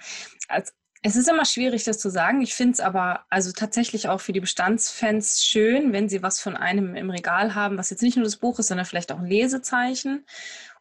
also 0.48 0.72
Es 1.06 1.18
ist 1.18 1.28
immer 1.28 1.44
schwierig, 1.44 1.84
das 1.84 2.00
zu 2.00 2.10
sagen. 2.10 2.42
Ich 2.42 2.56
finde 2.56 2.74
es 2.74 2.80
aber 2.80 3.26
also 3.30 3.52
tatsächlich 3.52 4.08
auch 4.08 4.22
für 4.22 4.32
die 4.32 4.40
Bestandsfans 4.40 5.44
schön, 5.44 5.92
wenn 5.92 6.08
sie 6.08 6.24
was 6.24 6.40
von 6.40 6.56
einem 6.56 6.96
im 6.96 7.10
Regal 7.10 7.56
haben, 7.56 7.78
was 7.78 7.90
jetzt 7.90 8.02
nicht 8.02 8.16
nur 8.16 8.24
das 8.24 8.38
Buch 8.38 8.58
ist, 8.58 8.68
sondern 8.68 8.86
vielleicht 8.86 9.12
auch 9.12 9.20
ein 9.20 9.26
Lesezeichen. 9.26 10.26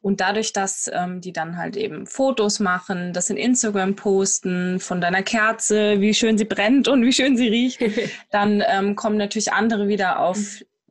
Und 0.00 0.20
dadurch, 0.20 0.52
dass 0.52 0.88
ähm, 0.92 1.20
die 1.20 1.32
dann 1.32 1.56
halt 1.56 1.76
eben 1.76 2.06
Fotos 2.06 2.60
machen, 2.60 3.12
das 3.12 3.30
in 3.30 3.36
Instagram 3.36 3.96
posten 3.96 4.78
von 4.78 5.00
deiner 5.00 5.24
Kerze, 5.24 6.00
wie 6.00 6.14
schön 6.14 6.38
sie 6.38 6.44
brennt 6.44 6.86
und 6.86 7.04
wie 7.04 7.12
schön 7.12 7.36
sie 7.36 7.48
riecht, 7.48 7.80
dann 8.30 8.62
ähm, 8.64 8.94
kommen 8.94 9.16
natürlich 9.16 9.52
andere 9.52 9.88
wieder 9.88 10.20
auf 10.20 10.38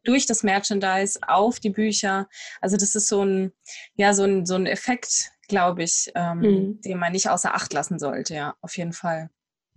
durch 0.04 0.26
das 0.26 0.44
Merchandise 0.44 1.20
auf 1.26 1.60
die 1.60 1.70
Bücher. 1.70 2.28
Also 2.60 2.76
das 2.76 2.96
ist 2.96 3.08
so 3.08 3.24
ein, 3.24 3.54
ja, 3.96 4.14
so 4.14 4.24
ein, 4.24 4.46
so 4.46 4.56
ein 4.56 4.66
Effekt, 4.66 5.32
glaube 5.52 5.84
ich, 5.84 6.12
ähm, 6.16 6.40
mhm. 6.40 6.82
den 6.82 6.98
man 6.98 7.12
nicht 7.12 7.30
außer 7.30 7.54
Acht 7.54 7.74
lassen 7.74 8.00
sollte, 8.00 8.34
ja, 8.34 8.56
auf 8.62 8.76
jeden 8.78 8.94
Fall. 8.94 9.30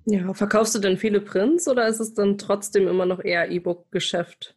Ja, 0.07 0.33
verkaufst 0.35 0.75
du 0.75 0.78
denn 0.78 0.99
viele 0.99 1.21
Prints 1.21 1.66
oder 1.66 1.87
ist 1.87 2.00
es 2.00 2.14
dann 2.14 2.38
trotzdem 2.38 2.88
immer 2.88 3.07
noch 3.07 3.23
eher 3.23 3.50
E-Book-Geschäft? 3.50 4.57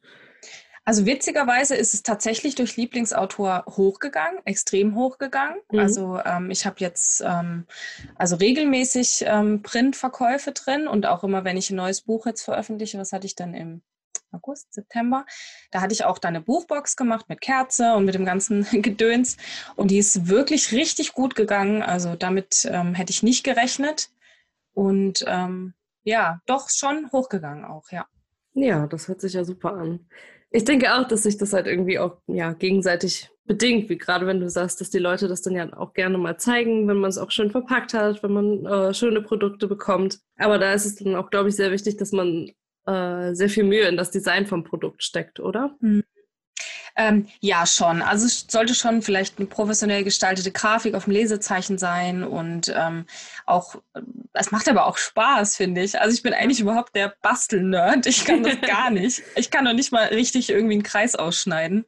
Also 0.83 1.05
witzigerweise 1.05 1.75
ist 1.75 1.93
es 1.93 2.03
tatsächlich 2.03 2.55
durch 2.55 2.77
Lieblingsautor 2.77 3.65
hochgegangen, 3.67 4.39
extrem 4.45 4.95
hochgegangen. 4.95 5.57
Mhm. 5.69 5.79
Also 5.79 6.19
ähm, 6.24 6.50
ich 6.50 6.65
habe 6.65 6.77
jetzt 6.79 7.21
ähm, 7.25 7.65
also 8.15 8.38
regelmäßig 8.38 9.25
ähm, 9.27 9.63
Printverkäufe 9.63 10.53
drin 10.53 10.88
und 10.88 11.05
auch 11.05 11.25
immer, 11.25 11.43
wenn 11.43 11.57
ich 11.57 11.71
ein 11.71 11.75
neues 11.75 12.01
Buch 12.01 12.25
jetzt 12.25 12.43
veröffentliche, 12.43 12.97
was 13.00 13.12
hatte 13.12 13.25
ich 13.25 13.36
dann 13.36 13.53
im 13.53 13.81
August, 14.31 14.74
September. 14.74 15.25
Da 15.72 15.81
hatte 15.81 15.93
ich 15.93 16.05
auch 16.05 16.19
da 16.19 16.27
eine 16.27 16.41
Buchbox 16.41 16.96
gemacht 16.96 17.27
mit 17.29 17.41
Kerze 17.41 17.93
und 17.93 18.05
mit 18.05 18.15
dem 18.15 18.25
ganzen 18.25 18.65
Gedöns. 18.81 19.38
Und 19.75 19.91
die 19.91 19.98
ist 19.98 20.27
wirklich 20.27 20.72
richtig 20.72 21.13
gut 21.13 21.36
gegangen. 21.36 21.81
Also 21.81 22.15
damit 22.15 22.67
ähm, 22.72 22.93
hätte 22.93 23.12
ich 23.12 23.24
nicht 23.24 23.43
gerechnet. 23.43 24.10
Und 24.74 25.24
ähm, 25.27 25.74
ja, 26.03 26.41
doch 26.46 26.69
schon 26.69 27.12
hochgegangen 27.12 27.65
auch, 27.65 27.91
ja. 27.91 28.05
Ja, 28.53 28.88
das 28.88 29.07
hört 29.07 29.22
sich 29.22 29.34
ja 29.34 29.43
super 29.43 29.74
an. 29.74 30.07
Ich 30.50 30.63
denke 30.63 30.93
auch, 30.93 31.07
dass 31.07 31.24
sich 31.24 31.38
das 31.38 31.53
halt 31.53 31.67
irgendwie 31.67 32.00
auch 32.00 32.22
ja, 32.27 32.53
gegenseitig 32.53 33.29
bedingt, 33.46 33.89
wie 33.89 33.98
gerade 33.98 34.25
wenn 34.27 34.39
du 34.39 34.50
sagst, 34.50 34.79
dass 34.81 34.89
die 34.89 35.00
Leute 35.00 35.27
das 35.27 35.41
dann 35.41 35.55
ja 35.55 35.72
auch 35.77 35.93
gerne 35.93 36.17
mal 36.17 36.38
zeigen, 36.38 36.88
wenn 36.88 36.98
man 36.98 37.10
es 37.10 37.17
auch 37.17 37.31
schön 37.31 37.51
verpackt 37.51 37.93
hat, 37.93 38.24
wenn 38.24 38.31
man 38.31 38.65
äh, 38.65 38.93
schöne 38.93 39.22
Produkte 39.22 39.67
bekommt. 39.67 40.19
Aber 40.38 40.57
da 40.60 40.74
ist 40.74 40.86
es 40.86 40.96
dann 40.96 41.15
auch, 41.15 41.29
glaube 41.29 41.50
ich, 41.50 41.55
sehr 41.55 41.72
wichtig, 41.72 41.98
dass 41.98 42.12
man 42.12 42.51
äh, 42.88 43.34
sehr 43.34 43.50
viel 43.50 43.63
Mühe 43.63 43.88
in 43.88 43.98
das 43.98 44.12
Design 44.12 44.48
vom 44.48 44.63
Produkt 44.63 45.03
steckt, 45.03 45.39
oder? 45.39 45.75
Mhm. 45.79 46.03
Ähm, 47.00 47.27
ja, 47.41 47.67
schon. 47.67 48.01
Also 48.01 48.25
es 48.25 48.48
sollte 48.50 48.74
schon 48.74 49.03
vielleicht 49.03 49.38
eine 49.38 49.46
professionell 49.46 50.03
gestaltete 50.03 50.51
Grafik 50.51 50.96
auf 50.96 51.03
dem 51.03 51.13
Lesezeichen 51.13 51.77
sein 51.77 52.24
und 52.24 52.74
ähm, 52.75 53.06
auch, 53.46 53.75
äh, 53.94 54.01
es 54.34 54.50
macht 54.50 54.67
aber 54.67 54.88
auch 54.88 54.98
Spaß, 54.98 55.56
finde 55.58 55.84
ich. 55.84 56.01
Also 56.01 56.15
ich 56.15 56.24
bin 56.24 56.34
eigentlich 56.34 56.60
überhaupt 56.60 56.96
der 56.96 57.13
Bastel-Nerd. 57.22 58.08
Ich 58.08 58.25
kann 58.25 58.41
das 58.41 58.60
gar 58.67 58.89
nicht. 58.89 59.22
Ich 59.36 59.51
kann 59.51 59.65
noch 59.65 59.74
nicht 59.74 59.91
mal 59.91 60.06
richtig 60.08 60.50
irgendwie 60.50 60.74
einen 60.74 60.84
Kreis 60.84 61.13
ausschneiden. 61.13 61.86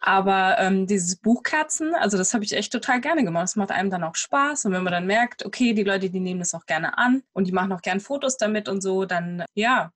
Aber 0.00 0.56
ähm, 0.58 0.86
dieses 0.86 1.16
Buchkerzen, 1.16 1.94
also 1.94 2.16
das 2.16 2.32
habe 2.32 2.44
ich 2.44 2.54
echt 2.54 2.72
total 2.72 3.02
gerne 3.02 3.24
gemacht. 3.24 3.44
Das 3.44 3.56
macht 3.56 3.70
einem 3.72 3.90
dann 3.90 4.04
auch 4.04 4.14
Spaß. 4.14 4.64
Und 4.64 4.72
wenn 4.72 4.84
man 4.84 4.92
dann 4.92 5.06
merkt, 5.06 5.44
okay, 5.44 5.74
die 5.74 5.84
Leute, 5.84 6.08
die 6.08 6.20
nehmen 6.20 6.40
das 6.40 6.54
auch 6.54 6.64
gerne 6.64 6.96
an 6.96 7.22
und 7.34 7.46
die 7.46 7.52
machen 7.52 7.72
auch 7.72 7.82
gerne 7.82 8.00
Fotos 8.00 8.38
damit 8.38 8.70
und 8.70 8.80
so, 8.80 9.04
dann 9.04 9.44
ja, 9.52 9.92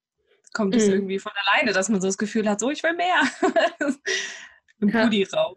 kommt 0.52 0.74
es 0.74 0.86
mhm. 0.86 0.94
irgendwie 0.94 1.18
von 1.18 1.32
alleine, 1.46 1.72
dass 1.72 1.88
man 1.88 2.00
so 2.00 2.08
das 2.08 2.18
Gefühl 2.18 2.48
hat, 2.48 2.60
so 2.60 2.70
ich 2.70 2.82
will 2.82 2.94
mehr. 2.94 3.22
Im 4.80 4.88
ja. 4.88 5.04
Pudi-Raum. 5.04 5.56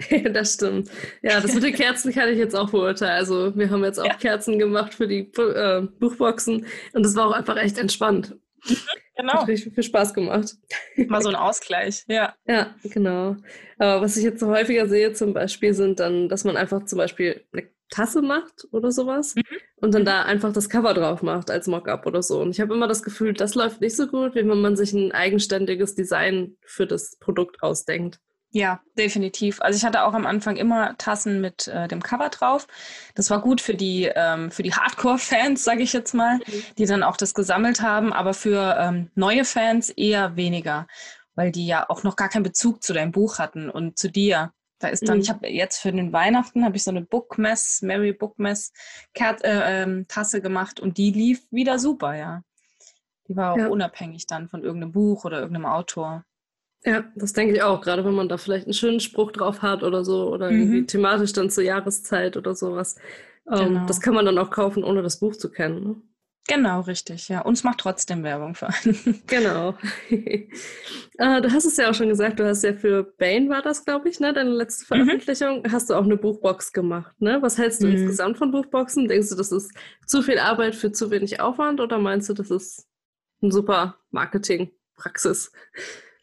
das 0.32 0.54
stimmt. 0.54 0.90
Ja, 1.22 1.40
das 1.40 1.54
mit 1.54 1.62
den 1.62 1.74
Kerzen 1.74 2.12
kann 2.12 2.28
ich 2.28 2.38
jetzt 2.38 2.56
auch 2.56 2.70
beurteilen. 2.70 3.12
Also 3.12 3.54
wir 3.56 3.70
haben 3.70 3.84
jetzt 3.84 3.98
auch 3.98 4.06
ja. 4.06 4.14
Kerzen 4.14 4.58
gemacht 4.58 4.94
für 4.94 5.06
die 5.06 5.30
äh, 5.38 5.82
Buchboxen 5.98 6.66
und 6.92 7.02
das 7.04 7.14
war 7.16 7.28
auch 7.28 7.32
einfach 7.32 7.56
echt 7.56 7.78
entspannt. 7.78 8.36
Mhm, 8.66 8.76
genau. 9.16 9.32
Hat 9.34 9.48
richtig 9.48 9.74
viel 9.74 9.82
Spaß 9.82 10.14
gemacht. 10.14 10.54
Mal 10.96 11.22
so 11.22 11.28
ein 11.28 11.34
Ausgleich, 11.34 12.04
ja. 12.08 12.34
Ja, 12.46 12.74
genau. 12.84 13.36
Aber 13.78 14.02
was 14.02 14.16
ich 14.16 14.24
jetzt 14.24 14.42
häufiger 14.42 14.88
sehe 14.88 15.12
zum 15.12 15.34
Beispiel 15.34 15.74
sind 15.74 16.00
dann, 16.00 16.28
dass 16.28 16.44
man 16.44 16.56
einfach 16.56 16.84
zum 16.84 16.98
Beispiel 16.98 17.44
eine 17.52 17.68
Tasse 17.90 18.22
macht 18.22 18.66
oder 18.72 18.92
sowas 18.92 19.34
mhm. 19.34 19.42
und 19.76 19.94
dann 19.94 20.04
da 20.04 20.22
einfach 20.22 20.52
das 20.52 20.68
Cover 20.68 20.94
drauf 20.94 21.22
macht 21.22 21.50
als 21.50 21.66
Mockup 21.66 22.06
oder 22.06 22.22
so. 22.22 22.40
Und 22.40 22.50
ich 22.50 22.60
habe 22.60 22.74
immer 22.74 22.88
das 22.88 23.02
Gefühl, 23.02 23.32
das 23.34 23.54
läuft 23.54 23.80
nicht 23.80 23.96
so 23.96 24.06
gut, 24.06 24.34
wie 24.34 24.48
wenn 24.48 24.60
man 24.60 24.76
sich 24.76 24.92
ein 24.92 25.12
eigenständiges 25.12 25.94
Design 25.94 26.56
für 26.64 26.86
das 26.86 27.16
Produkt 27.18 27.62
ausdenkt. 27.62 28.20
Ja, 28.52 28.80
definitiv. 28.98 29.60
Also 29.60 29.76
ich 29.76 29.84
hatte 29.84 30.02
auch 30.02 30.12
am 30.12 30.26
Anfang 30.26 30.56
immer 30.56 30.98
Tassen 30.98 31.40
mit 31.40 31.68
äh, 31.68 31.86
dem 31.86 32.02
Cover 32.02 32.30
drauf. 32.30 32.66
Das 33.14 33.30
war 33.30 33.40
gut 33.40 33.60
für 33.60 33.74
die 33.74 34.10
ähm, 34.12 34.50
für 34.50 34.64
die 34.64 34.74
Hardcore-Fans, 34.74 35.62
sage 35.62 35.82
ich 35.82 35.92
jetzt 35.92 36.14
mal, 36.14 36.38
mhm. 36.38 36.62
die 36.76 36.86
dann 36.86 37.04
auch 37.04 37.16
das 37.16 37.34
gesammelt 37.34 37.80
haben. 37.80 38.12
Aber 38.12 38.34
für 38.34 38.76
ähm, 38.78 39.10
neue 39.14 39.44
Fans 39.44 39.90
eher 39.90 40.34
weniger, 40.34 40.88
weil 41.36 41.52
die 41.52 41.66
ja 41.66 41.88
auch 41.88 42.02
noch 42.02 42.16
gar 42.16 42.28
keinen 42.28 42.42
Bezug 42.42 42.82
zu 42.82 42.92
deinem 42.92 43.12
Buch 43.12 43.38
hatten 43.38 43.70
und 43.70 43.98
zu 43.98 44.10
dir. 44.10 44.52
Da 44.80 44.88
ist 44.88 45.06
dann, 45.06 45.18
mhm. 45.18 45.22
ich 45.22 45.30
habe 45.30 45.46
jetzt 45.46 45.78
für 45.78 45.92
den 45.92 46.12
Weihnachten 46.12 46.64
habe 46.64 46.76
ich 46.76 46.84
so 46.84 46.90
eine 46.90 47.02
Bookmess, 47.02 47.82
Mary 47.82 48.12
Bookmess 48.12 48.72
Kert, 49.14 49.44
äh, 49.44 49.82
ähm, 49.82 50.06
Tasse 50.08 50.40
gemacht 50.40 50.80
und 50.80 50.96
die 50.98 51.12
lief 51.12 51.46
wieder 51.50 51.78
super, 51.78 52.16
ja. 52.16 52.42
Die 53.28 53.36
war 53.36 53.52
auch 53.52 53.58
ja. 53.58 53.68
unabhängig 53.68 54.26
dann 54.26 54.48
von 54.48 54.64
irgendeinem 54.64 54.92
Buch 54.92 55.24
oder 55.24 55.38
irgendeinem 55.40 55.66
Autor. 55.66 56.24
Ja, 56.84 57.04
das 57.14 57.34
denke 57.34 57.54
ich 57.54 57.62
auch, 57.62 57.82
gerade 57.82 58.04
wenn 58.06 58.14
man 58.14 58.30
da 58.30 58.38
vielleicht 58.38 58.64
einen 58.64 58.72
schönen 58.72 59.00
Spruch 59.00 59.32
drauf 59.32 59.60
hat 59.60 59.82
oder 59.82 60.02
so 60.02 60.32
oder 60.32 60.50
mhm. 60.50 60.60
irgendwie 60.60 60.86
thematisch 60.86 61.34
dann 61.34 61.50
zur 61.50 61.62
Jahreszeit 61.62 62.38
oder 62.38 62.54
sowas. 62.54 62.96
Ähm, 63.50 63.74
genau. 63.74 63.86
Das 63.86 64.00
kann 64.00 64.14
man 64.14 64.24
dann 64.24 64.38
auch 64.38 64.50
kaufen, 64.50 64.82
ohne 64.82 65.02
das 65.02 65.20
Buch 65.20 65.36
zu 65.36 65.50
kennen. 65.50 65.84
Ne? 65.84 66.02
Genau, 66.50 66.80
richtig, 66.80 67.28
ja. 67.28 67.42
Und 67.42 67.52
es 67.52 67.62
macht 67.62 67.78
trotzdem 67.78 68.24
Werbung 68.24 68.56
für 68.56 68.68
einen. 68.68 69.22
Genau. 69.28 69.76
äh, 70.10 70.48
du 71.40 71.52
hast 71.52 71.64
es 71.64 71.76
ja 71.76 71.88
auch 71.88 71.94
schon 71.94 72.08
gesagt, 72.08 72.40
du 72.40 72.44
hast 72.44 72.64
ja 72.64 72.72
für 72.72 73.04
Bane 73.04 73.48
war 73.48 73.62
das, 73.62 73.84
glaube 73.84 74.08
ich, 74.08 74.18
ne? 74.18 74.32
Deine 74.32 74.50
letzte 74.50 74.82
mhm. 74.82 75.04
Veröffentlichung, 75.04 75.62
mhm. 75.62 75.70
hast 75.70 75.90
du 75.90 75.94
auch 75.94 76.02
eine 76.02 76.16
Buchbox 76.16 76.72
gemacht, 76.72 77.14
ne? 77.20 77.40
Was 77.40 77.56
hältst 77.56 77.82
du 77.82 77.86
mhm. 77.86 77.92
insgesamt 77.92 78.36
von 78.36 78.50
Buchboxen? 78.50 79.06
Denkst 79.06 79.28
du, 79.28 79.36
das 79.36 79.52
ist 79.52 79.70
zu 80.06 80.22
viel 80.22 80.40
Arbeit 80.40 80.74
für 80.74 80.90
zu 80.90 81.12
wenig 81.12 81.38
Aufwand 81.38 81.80
oder 81.80 81.98
meinst 81.98 82.28
du, 82.28 82.34
das 82.34 82.50
ist 82.50 82.88
ein 83.42 83.52
super 83.52 83.94
Marketing-Praxis? 84.10 85.52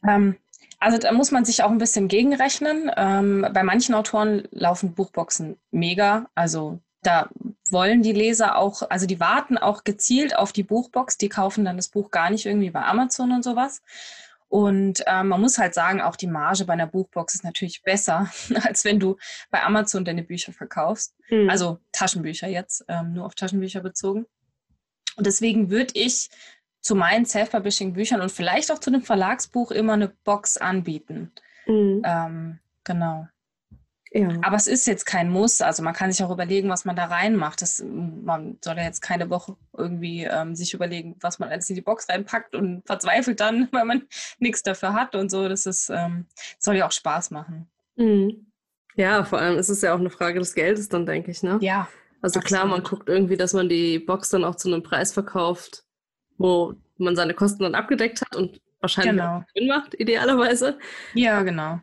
Ähm, 0.06 0.36
also 0.80 0.98
da 0.98 1.14
muss 1.14 1.32
man 1.32 1.46
sich 1.46 1.64
auch 1.64 1.72
ein 1.72 1.78
bisschen 1.78 2.10
gegenrechnen. 2.10 2.92
Ähm, 2.98 3.48
bei 3.54 3.64
manchen 3.64 3.96
Autoren 3.96 4.46
laufen 4.52 4.94
Buchboxen 4.94 5.56
mega. 5.72 6.30
Also 6.36 6.82
da 7.02 7.30
wollen 7.72 8.02
die 8.02 8.14
Leser 8.14 8.58
auch, 8.58 8.84
also 8.90 9.06
die 9.06 9.20
warten 9.20 9.58
auch 9.58 9.84
gezielt 9.84 10.36
auf 10.36 10.52
die 10.52 10.64
Buchbox, 10.64 11.18
die 11.18 11.30
kaufen 11.30 11.66
dann 11.66 11.78
das 11.78 11.90
Buch 11.90 12.12
gar 12.12 12.30
nicht 12.30 12.46
irgendwie 12.46 12.70
bei 12.70 12.84
Amazon 12.84 13.32
und 13.32 13.44
sowas. 13.44 13.82
Und 14.50 15.06
äh, 15.06 15.24
man 15.24 15.42
muss 15.42 15.58
halt 15.58 15.74
sagen, 15.74 16.02
auch 16.02 16.16
die 16.16 16.28
Marge 16.28 16.66
bei 16.66 16.74
einer 16.74 16.88
Buchbox 16.88 17.36
ist 17.36 17.44
natürlich 17.44 17.84
besser, 17.84 18.32
als 18.64 18.86
wenn 18.86 19.00
du 19.00 19.18
bei 19.50 19.62
Amazon 19.64 20.06
deine 20.06 20.24
Bücher 20.24 20.54
verkaufst. 20.54 21.16
Mhm. 21.30 21.50
Also 21.50 21.80
Taschenbücher 21.92 22.48
jetzt, 22.48 22.86
ähm, 22.88 23.14
nur 23.14 23.26
auf 23.26 23.36
Taschenbücher 23.36 23.82
bezogen. 23.82 24.26
Und 25.18 25.26
deswegen 25.26 25.70
würde 25.70 25.94
ich 25.96 26.30
zu 26.82 26.96
meinen 26.96 27.26
Self-Publishing-Büchern 27.26 28.22
und 28.22 28.32
vielleicht 28.32 28.72
auch 28.72 28.80
zu 28.80 28.92
dem 28.92 29.02
Verlagsbuch 29.02 29.72
immer 29.72 29.94
eine 29.94 30.10
Box 30.24 30.58
anbieten. 30.58 31.34
Mhm. 31.66 32.02
Ähm, 32.06 32.60
genau. 32.86 33.28
Ja. 34.12 34.30
Aber 34.42 34.56
es 34.56 34.68
ist 34.68 34.88
jetzt 34.88 35.06
kein 35.06 35.30
Muss. 35.30 35.62
Also 35.62 35.84
man 35.84 35.94
kann 35.94 36.12
sich 36.12 36.24
auch 36.24 36.32
überlegen, 36.32 36.70
was 36.70 36.86
man 36.86 36.96
da 36.96 37.06
reinmacht. 37.06 37.62
Das, 37.62 37.84
man 37.84 38.58
soll 38.64 38.78
ja 38.78 38.84
jetzt 38.84 39.02
keine 39.02 39.30
Woche 39.30 39.56
irgendwie 39.76 40.24
ähm, 40.24 40.56
sich 40.56 40.74
überlegen, 40.74 41.16
was 41.20 41.40
man 41.40 41.50
alles 41.50 41.70
in 41.70 41.76
die 41.76 41.82
Box 41.82 42.08
reinpackt 42.10 42.56
und 42.56 42.86
verzweifelt 42.86 43.40
dann, 43.40 43.68
weil 43.72 43.86
man 43.86 44.04
nichts 44.40 44.64
dafür 44.64 44.94
hat 44.94 45.16
und 45.16 45.30
so. 45.30 45.50
Das 45.50 45.66
ist, 45.66 45.90
ähm, 45.90 46.26
soll 46.60 46.78
ja 46.78 46.88
auch 46.88 46.92
Spaß 46.92 47.32
machen. 47.32 47.70
Mhm. 47.96 48.48
Ja, 48.96 49.24
vor 49.24 49.40
allem 49.40 49.58
ist 49.60 49.70
es 49.70 49.82
ja 49.82 49.94
auch 49.94 50.00
eine 50.00 50.10
Frage 50.10 50.40
des 50.40 50.56
Geldes 50.56 50.90
dann, 50.90 51.06
denke 51.06 51.30
ich, 51.32 51.44
ne? 51.44 51.60
Ja. 51.62 51.88
Also 52.22 52.40
absolut. 52.40 52.46
klar, 52.46 52.66
man 52.66 52.84
guckt 52.84 53.10
irgendwie, 53.10 53.38
dass 53.38 53.54
man 53.54 53.70
die 53.70 54.00
Box 54.00 54.30
dann 54.30 54.44
auch 54.44 54.56
zu 54.56 54.70
einem 54.70 54.82
Preis 54.82 55.14
verkauft, 55.14 55.84
wo 56.38 56.74
man 56.98 57.16
seine 57.16 57.36
Kosten 57.36 57.62
dann 57.62 57.76
abgedeckt 57.76 58.22
hat 58.22 58.36
und 58.36 58.60
wahrscheinlich 58.80 59.12
genau. 59.12 59.44
Sinn 59.54 59.68
macht, 59.68 59.94
idealerweise. 60.00 60.80
Ja, 61.14 61.44
genau. 61.44 61.80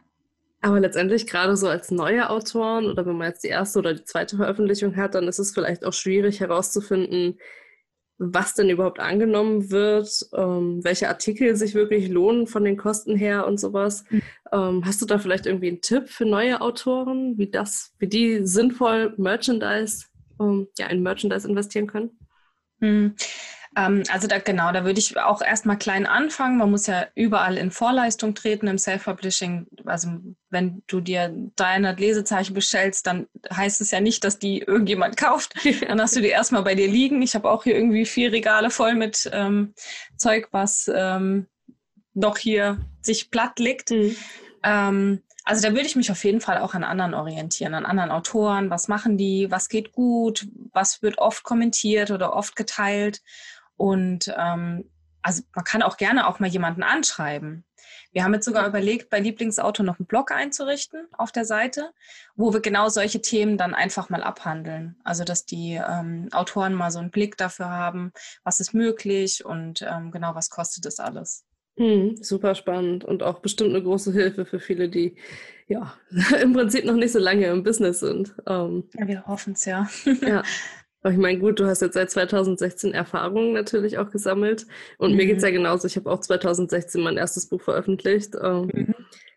Aber 0.64 0.80
letztendlich 0.80 1.26
gerade 1.26 1.58
so 1.58 1.68
als 1.68 1.90
neue 1.90 2.30
Autoren 2.30 2.86
oder 2.86 3.04
wenn 3.04 3.18
man 3.18 3.28
jetzt 3.28 3.44
die 3.44 3.48
erste 3.48 3.80
oder 3.80 3.92
die 3.92 4.04
zweite 4.04 4.38
Veröffentlichung 4.38 4.96
hat, 4.96 5.14
dann 5.14 5.28
ist 5.28 5.38
es 5.38 5.52
vielleicht 5.52 5.84
auch 5.84 5.92
schwierig 5.92 6.40
herauszufinden, 6.40 7.38
was 8.16 8.54
denn 8.54 8.70
überhaupt 8.70 8.98
angenommen 8.98 9.70
wird, 9.70 10.08
ähm, 10.34 10.82
welche 10.82 11.10
Artikel 11.10 11.54
sich 11.56 11.74
wirklich 11.74 12.08
lohnen 12.08 12.46
von 12.46 12.64
den 12.64 12.78
Kosten 12.78 13.14
her 13.14 13.46
und 13.46 13.60
sowas. 13.60 14.04
Mhm. 14.08 14.22
Ähm, 14.52 14.82
hast 14.86 15.02
du 15.02 15.06
da 15.06 15.18
vielleicht 15.18 15.44
irgendwie 15.44 15.68
einen 15.68 15.82
Tipp 15.82 16.08
für 16.08 16.24
neue 16.24 16.62
Autoren, 16.62 17.36
wie 17.36 17.50
das, 17.50 17.92
wie 17.98 18.08
die 18.08 18.46
sinnvoll 18.46 19.12
Merchandise, 19.18 20.06
ähm, 20.40 20.68
ja, 20.78 20.86
in 20.86 21.02
Merchandise 21.02 21.46
investieren 21.46 21.88
können? 21.88 22.18
Mhm. 22.78 23.16
Ähm, 23.76 24.04
also 24.10 24.28
da 24.28 24.38
genau, 24.38 24.72
da 24.72 24.84
würde 24.84 24.98
ich 24.98 25.18
auch 25.18 25.42
erstmal 25.42 25.78
klein 25.78 26.06
anfangen. 26.06 26.58
Man 26.58 26.70
muss 26.70 26.86
ja 26.86 27.06
überall 27.14 27.56
in 27.56 27.70
Vorleistung 27.70 28.34
treten 28.34 28.66
im 28.66 28.78
Self-Publishing. 28.78 29.66
Also 29.84 30.08
wenn 30.50 30.82
du 30.86 31.00
dir 31.00 31.34
300 31.56 31.98
Lesezeichen 31.98 32.54
bestellst, 32.54 33.06
dann 33.06 33.26
heißt 33.52 33.80
es 33.80 33.90
ja 33.90 34.00
nicht, 34.00 34.24
dass 34.24 34.38
die 34.38 34.60
irgendjemand 34.60 35.16
kauft. 35.16 35.54
Dann 35.88 36.00
hast 36.00 36.16
du 36.16 36.20
die 36.20 36.28
erstmal 36.28 36.62
bei 36.62 36.74
dir 36.74 36.88
liegen. 36.88 37.22
Ich 37.22 37.34
habe 37.34 37.50
auch 37.50 37.64
hier 37.64 37.74
irgendwie 37.74 38.04
vier 38.04 38.32
Regale 38.32 38.70
voll 38.70 38.94
mit 38.94 39.28
ähm, 39.32 39.74
Zeug, 40.16 40.48
was 40.52 40.90
ähm, 40.94 41.46
noch 42.14 42.38
hier 42.38 42.78
sich 43.02 43.30
platt 43.30 43.58
liegt. 43.58 43.90
Mhm. 43.90 44.16
Ähm, 44.62 45.22
also 45.44 45.68
da 45.68 45.74
würde 45.74 45.86
ich 45.86 45.94
mich 45.94 46.10
auf 46.10 46.24
jeden 46.24 46.40
Fall 46.40 46.58
auch 46.58 46.72
an 46.72 46.84
anderen 46.84 47.12
orientieren, 47.12 47.74
an 47.74 47.84
anderen 47.84 48.10
Autoren. 48.10 48.70
Was 48.70 48.88
machen 48.88 49.18
die? 49.18 49.50
Was 49.50 49.68
geht 49.68 49.92
gut? 49.92 50.46
Was 50.72 51.02
wird 51.02 51.18
oft 51.18 51.42
kommentiert 51.44 52.10
oder 52.10 52.34
oft 52.34 52.56
geteilt? 52.56 53.20
Und 53.76 54.32
ähm, 54.36 54.90
also 55.22 55.42
man 55.54 55.64
kann 55.64 55.82
auch 55.82 55.96
gerne 55.96 56.26
auch 56.28 56.38
mal 56.38 56.48
jemanden 56.48 56.82
anschreiben. 56.82 57.64
Wir 58.12 58.24
haben 58.24 58.34
jetzt 58.34 58.44
sogar 58.44 58.66
überlegt, 58.66 59.10
bei 59.10 59.18
Lieblingsautor 59.18 59.84
noch 59.84 59.98
einen 59.98 60.06
Blog 60.06 60.30
einzurichten 60.30 61.08
auf 61.12 61.32
der 61.32 61.44
Seite, 61.44 61.90
wo 62.36 62.52
wir 62.52 62.60
genau 62.60 62.88
solche 62.88 63.20
Themen 63.20 63.58
dann 63.58 63.74
einfach 63.74 64.08
mal 64.08 64.22
abhandeln. 64.22 64.96
Also 65.02 65.24
dass 65.24 65.46
die 65.46 65.74
ähm, 65.74 66.28
Autoren 66.32 66.74
mal 66.74 66.90
so 66.90 67.00
einen 67.00 67.10
Blick 67.10 67.36
dafür 67.36 67.70
haben, 67.70 68.12
was 68.44 68.60
ist 68.60 68.74
möglich 68.74 69.44
und 69.44 69.82
ähm, 69.82 70.10
genau 70.12 70.34
was 70.34 70.50
kostet 70.50 70.84
das 70.84 71.00
alles. 71.00 71.44
Mhm, 71.76 72.16
super 72.22 72.54
spannend 72.54 73.04
und 73.04 73.24
auch 73.24 73.40
bestimmt 73.40 73.70
eine 73.70 73.82
große 73.82 74.12
Hilfe 74.12 74.46
für 74.46 74.60
viele, 74.60 74.88
die 74.88 75.16
ja 75.66 75.94
im 76.40 76.52
Prinzip 76.52 76.84
noch 76.84 76.94
nicht 76.94 77.12
so 77.12 77.18
lange 77.18 77.46
im 77.46 77.64
Business 77.64 78.00
sind. 78.00 78.34
Ähm, 78.46 78.88
ja, 78.94 79.08
wir 79.08 79.26
hoffen 79.26 79.54
es 79.54 79.64
ja. 79.64 79.88
ja. 80.20 80.42
Aber 81.04 81.12
ich 81.12 81.18
meine, 81.18 81.38
gut, 81.38 81.60
du 81.60 81.66
hast 81.66 81.82
jetzt 81.82 81.94
seit 81.94 82.10
2016 82.10 82.94
Erfahrungen 82.94 83.52
natürlich 83.52 83.98
auch 83.98 84.10
gesammelt. 84.10 84.66
Und 84.96 85.10
mhm. 85.10 85.18
mir 85.18 85.26
geht 85.26 85.36
es 85.36 85.42
ja 85.42 85.50
genauso. 85.50 85.86
Ich 85.86 85.96
habe 85.96 86.10
auch 86.10 86.20
2016 86.20 87.02
mein 87.02 87.18
erstes 87.18 87.46
Buch 87.46 87.60
veröffentlicht. 87.60 88.34
Ähm, 88.42 88.70
mhm. 88.72 88.94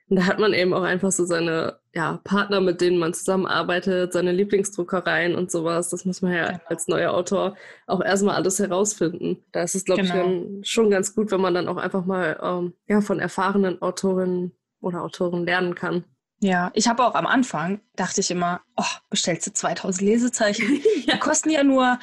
Und 0.09 0.15
da 0.15 0.27
hat 0.27 0.39
man 0.39 0.53
eben 0.53 0.73
auch 0.73 0.83
einfach 0.83 1.11
so 1.11 1.25
seine 1.25 1.77
ja, 1.93 2.21
Partner, 2.23 2.61
mit 2.61 2.79
denen 2.79 2.97
man 2.97 3.13
zusammenarbeitet, 3.13 4.13
seine 4.13 4.31
Lieblingsdruckereien 4.31 5.35
und 5.35 5.51
sowas. 5.51 5.89
Das 5.89 6.05
muss 6.05 6.21
man 6.21 6.33
ja 6.33 6.47
genau. 6.47 6.59
als 6.67 6.87
neuer 6.87 7.13
Autor 7.13 7.57
auch 7.85 8.01
erstmal 8.01 8.35
alles 8.35 8.59
herausfinden. 8.59 9.43
Da 9.51 9.63
ist 9.63 9.75
es, 9.75 9.83
glaube 9.83 10.03
genau. 10.03 10.59
ich, 10.61 10.69
schon 10.69 10.89
ganz 10.89 11.13
gut, 11.13 11.31
wenn 11.31 11.41
man 11.41 11.53
dann 11.53 11.67
auch 11.67 11.75
einfach 11.75 12.05
mal 12.05 12.39
ähm, 12.41 12.75
ja, 12.87 13.01
von 13.01 13.19
erfahrenen 13.19 13.81
Autorinnen 13.81 14.53
oder 14.79 15.03
Autoren 15.03 15.45
lernen 15.45 15.75
kann. 15.75 16.05
Ja, 16.39 16.71
ich 16.73 16.87
habe 16.87 17.05
auch 17.05 17.15
am 17.15 17.25
Anfang, 17.25 17.81
dachte 17.95 18.21
ich 18.21 18.29
immer, 18.29 18.61
oh, 18.75 18.83
bestellst 19.09 19.47
du 19.47 19.53
2000 19.53 20.01
Lesezeichen? 20.01 20.81
ja. 21.05 21.13
Die 21.13 21.19
kosten 21.19 21.49
ja 21.49 21.63
nur, 21.63 21.99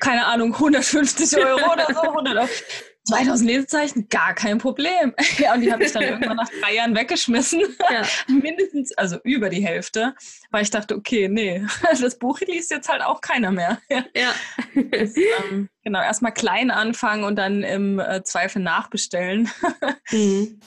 keine 0.00 0.26
Ahnung, 0.26 0.54
150 0.54 1.36
Euro 1.36 1.72
oder 1.72 1.86
so. 1.92 2.00
100 2.08 2.36
Euro. 2.36 2.48
2000 3.08 3.50
Lesezeichen, 3.50 4.08
gar 4.08 4.34
kein 4.34 4.58
Problem. 4.58 5.14
ja, 5.38 5.54
und 5.54 5.62
die 5.62 5.72
habe 5.72 5.84
ich 5.84 5.92
dann 5.92 6.02
irgendwann 6.02 6.36
nach 6.36 6.48
drei 6.60 6.74
Jahren 6.74 6.94
weggeschmissen. 6.94 7.62
Ja. 7.90 8.02
Mindestens, 8.26 8.92
also 8.92 9.18
über 9.24 9.48
die 9.48 9.64
Hälfte, 9.64 10.14
weil 10.50 10.62
ich 10.62 10.70
dachte, 10.70 10.94
okay, 10.94 11.28
nee, 11.28 11.64
das 12.00 12.18
Buch 12.18 12.40
liest 12.40 12.70
jetzt 12.70 12.88
halt 12.88 13.02
auch 13.02 13.20
keiner 13.20 13.50
mehr. 13.50 13.78
ja. 13.88 14.34
Das, 14.74 15.16
ähm, 15.16 15.68
genau, 15.82 16.02
erstmal 16.02 16.32
klein 16.32 16.70
anfangen 16.70 17.24
und 17.24 17.36
dann 17.36 17.62
im 17.62 17.98
äh, 17.98 18.22
Zweifel 18.24 18.62
nachbestellen. 18.62 19.50
mhm. 20.10 20.60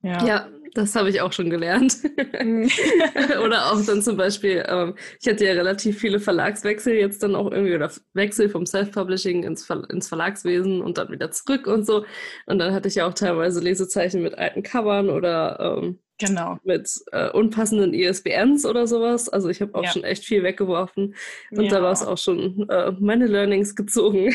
Ja. 0.00 0.24
ja, 0.24 0.48
das 0.74 0.94
habe 0.94 1.10
ich 1.10 1.20
auch 1.20 1.32
schon 1.32 1.50
gelernt. 1.50 1.98
Mhm. 2.42 2.68
oder 3.44 3.72
auch 3.72 3.84
dann 3.84 4.02
zum 4.02 4.16
Beispiel, 4.16 4.64
ähm, 4.68 4.94
ich 5.20 5.28
hatte 5.28 5.44
ja 5.44 5.52
relativ 5.52 5.98
viele 5.98 6.20
Verlagswechsel 6.20 6.94
jetzt 6.94 7.22
dann 7.22 7.34
auch 7.34 7.50
irgendwie 7.50 7.74
oder 7.74 7.90
Wechsel 8.14 8.48
vom 8.48 8.66
Self-Publishing 8.66 9.44
ins, 9.44 9.64
Ver 9.64 9.88
ins 9.90 10.08
Verlagswesen 10.08 10.80
und 10.80 10.98
dann 10.98 11.10
wieder 11.10 11.30
zurück 11.30 11.66
und 11.66 11.86
so. 11.86 12.04
Und 12.46 12.58
dann 12.58 12.72
hatte 12.72 12.88
ich 12.88 12.96
ja 12.96 13.06
auch 13.06 13.14
teilweise 13.14 13.60
Lesezeichen 13.60 14.22
mit 14.22 14.36
alten 14.36 14.62
Covern 14.62 15.10
oder 15.10 15.78
ähm, 15.78 15.98
Genau. 16.18 16.58
Mit 16.64 16.90
äh, 17.12 17.30
unpassenden 17.30 17.94
ISBNs 17.94 18.66
oder 18.66 18.86
sowas. 18.86 19.28
Also 19.28 19.48
ich 19.48 19.60
habe 19.60 19.74
auch 19.76 19.84
ja. 19.84 19.90
schon 19.90 20.02
echt 20.02 20.24
viel 20.24 20.42
weggeworfen. 20.42 21.14
Und 21.52 21.64
ja. 21.64 21.70
da 21.70 21.82
war 21.82 21.92
es 21.92 22.04
auch 22.04 22.18
schon 22.18 22.68
äh, 22.68 22.92
meine 22.98 23.26
Learnings 23.26 23.76
gezogen. 23.76 24.34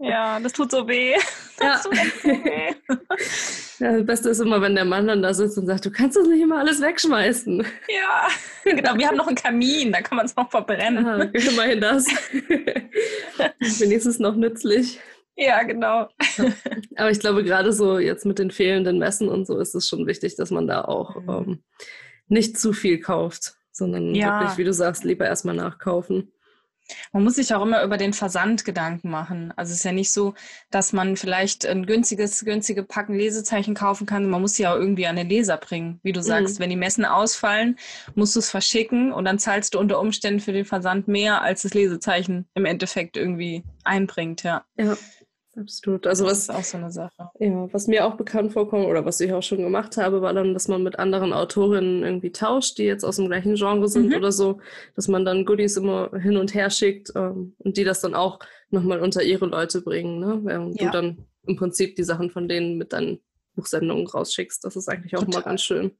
Ja, 0.00 0.40
das 0.40 0.52
tut 0.52 0.70
so 0.70 0.86
weh. 0.88 1.14
Das 1.60 1.84
ja. 1.84 1.90
tut 1.90 1.98
so 2.22 2.28
weh. 2.28 2.74
ja, 3.80 3.92
das 3.98 4.06
Beste 4.06 4.30
ist 4.30 4.40
immer, 4.40 4.62
wenn 4.62 4.74
der 4.74 4.86
Mann 4.86 5.06
dann 5.06 5.20
da 5.20 5.34
sitzt 5.34 5.58
und 5.58 5.66
sagt, 5.66 5.84
du 5.84 5.90
kannst 5.90 6.16
das 6.16 6.26
nicht 6.26 6.40
immer 6.40 6.58
alles 6.58 6.80
wegschmeißen. 6.80 7.58
Ja, 7.58 8.28
genau. 8.64 8.96
Wir 8.96 9.08
haben 9.08 9.18
noch 9.18 9.26
einen 9.26 9.36
Kamin, 9.36 9.92
da 9.92 10.00
kann 10.00 10.16
man 10.16 10.24
es 10.24 10.34
noch 10.36 10.50
verbrennen. 10.50 11.06
Aha, 11.06 11.24
immerhin 11.34 11.82
das. 11.82 12.06
Wenigstens 13.78 14.18
noch 14.18 14.36
nützlich. 14.36 15.00
Ja, 15.40 15.62
genau. 15.62 16.06
Aber 16.96 17.10
ich 17.10 17.18
glaube, 17.18 17.42
gerade 17.42 17.72
so 17.72 17.98
jetzt 17.98 18.26
mit 18.26 18.38
den 18.38 18.50
fehlenden 18.50 18.98
Messen 18.98 19.30
und 19.30 19.46
so 19.46 19.58
ist 19.58 19.74
es 19.74 19.88
schon 19.88 20.06
wichtig, 20.06 20.36
dass 20.36 20.50
man 20.50 20.66
da 20.66 20.82
auch 20.82 21.16
mhm. 21.16 21.30
ähm, 21.30 21.62
nicht 22.28 22.58
zu 22.58 22.74
viel 22.74 23.00
kauft, 23.00 23.54
sondern 23.72 24.14
ja. 24.14 24.40
wirklich, 24.40 24.58
wie 24.58 24.64
du 24.64 24.74
sagst, 24.74 25.02
lieber 25.02 25.24
erstmal 25.24 25.54
nachkaufen. 25.54 26.30
Man 27.12 27.24
muss 27.24 27.36
sich 27.36 27.54
auch 27.54 27.62
immer 27.62 27.82
über 27.84 27.96
den 27.96 28.12
Versand 28.12 28.64
Gedanken 28.64 29.10
machen. 29.10 29.52
Also 29.56 29.70
es 29.70 29.78
ist 29.78 29.84
ja 29.84 29.92
nicht 29.92 30.12
so, 30.12 30.34
dass 30.70 30.92
man 30.92 31.16
vielleicht 31.16 31.64
ein 31.64 31.86
günstiges, 31.86 32.44
günstige 32.44 32.82
Packen 32.82 33.14
Lesezeichen 33.14 33.74
kaufen 33.74 34.06
kann. 34.06 34.28
Man 34.28 34.40
muss 34.42 34.54
sie 34.54 34.66
auch 34.66 34.74
irgendwie 34.74 35.06
an 35.06 35.16
den 35.16 35.28
Leser 35.28 35.56
bringen. 35.56 36.00
Wie 36.02 36.12
du 36.12 36.20
sagst, 36.20 36.58
mhm. 36.58 36.64
wenn 36.64 36.70
die 36.70 36.76
Messen 36.76 37.04
ausfallen, 37.04 37.78
musst 38.14 38.34
du 38.34 38.40
es 38.40 38.50
verschicken 38.50 39.12
und 39.12 39.24
dann 39.24 39.38
zahlst 39.38 39.74
du 39.74 39.78
unter 39.78 40.00
Umständen 40.00 40.40
für 40.40 40.52
den 40.52 40.64
Versand 40.64 41.08
mehr, 41.08 41.42
als 41.42 41.62
das 41.62 41.72
Lesezeichen 41.72 42.48
im 42.54 42.64
Endeffekt 42.66 43.16
irgendwie 43.16 43.64
einbringt, 43.84 44.42
ja. 44.42 44.64
Ja. 44.76 44.96
Absolut. 45.56 46.06
Also 46.06 46.24
das 46.24 46.32
was, 46.32 46.38
ist 46.42 46.50
auch 46.50 46.64
so 46.64 46.78
eine 46.78 46.90
Sache. 46.92 47.30
Ja, 47.40 47.72
was 47.72 47.88
mir 47.88 48.06
auch 48.06 48.14
bekannt 48.14 48.52
vorkommt 48.52 48.86
oder 48.86 49.04
was 49.04 49.20
ich 49.20 49.32
auch 49.32 49.42
schon 49.42 49.62
gemacht 49.62 49.96
habe, 49.96 50.22
war 50.22 50.32
dann, 50.32 50.54
dass 50.54 50.68
man 50.68 50.82
mit 50.82 50.98
anderen 50.98 51.32
Autorinnen 51.32 52.04
irgendwie 52.04 52.30
tauscht, 52.30 52.78
die 52.78 52.84
jetzt 52.84 53.04
aus 53.04 53.16
dem 53.16 53.26
gleichen 53.26 53.56
Genre 53.56 53.88
sind 53.88 54.08
mhm. 54.08 54.14
oder 54.14 54.30
so, 54.30 54.60
dass 54.94 55.08
man 55.08 55.24
dann 55.24 55.44
Goodies 55.44 55.76
immer 55.76 56.10
hin 56.20 56.36
und 56.36 56.54
her 56.54 56.70
schickt 56.70 57.12
ähm, 57.16 57.54
und 57.58 57.76
die 57.76 57.84
das 57.84 58.00
dann 58.00 58.14
auch 58.14 58.38
nochmal 58.70 59.00
unter 59.00 59.22
ihre 59.22 59.46
Leute 59.46 59.80
bringen, 59.80 60.20
ne? 60.20 60.40
Während 60.44 60.80
ja. 60.80 60.86
du 60.86 60.92
dann 60.92 61.26
im 61.46 61.56
Prinzip 61.56 61.96
die 61.96 62.04
Sachen 62.04 62.30
von 62.30 62.48
denen 62.48 62.78
mit 62.78 62.92
deinen 62.92 63.18
Buchsendungen 63.56 64.06
rausschickst. 64.06 64.64
Das 64.64 64.76
ist 64.76 64.88
eigentlich 64.88 65.16
auch 65.16 65.24
Total. 65.24 65.40
mal 65.40 65.48
ganz 65.48 65.62
schön. 65.62 65.98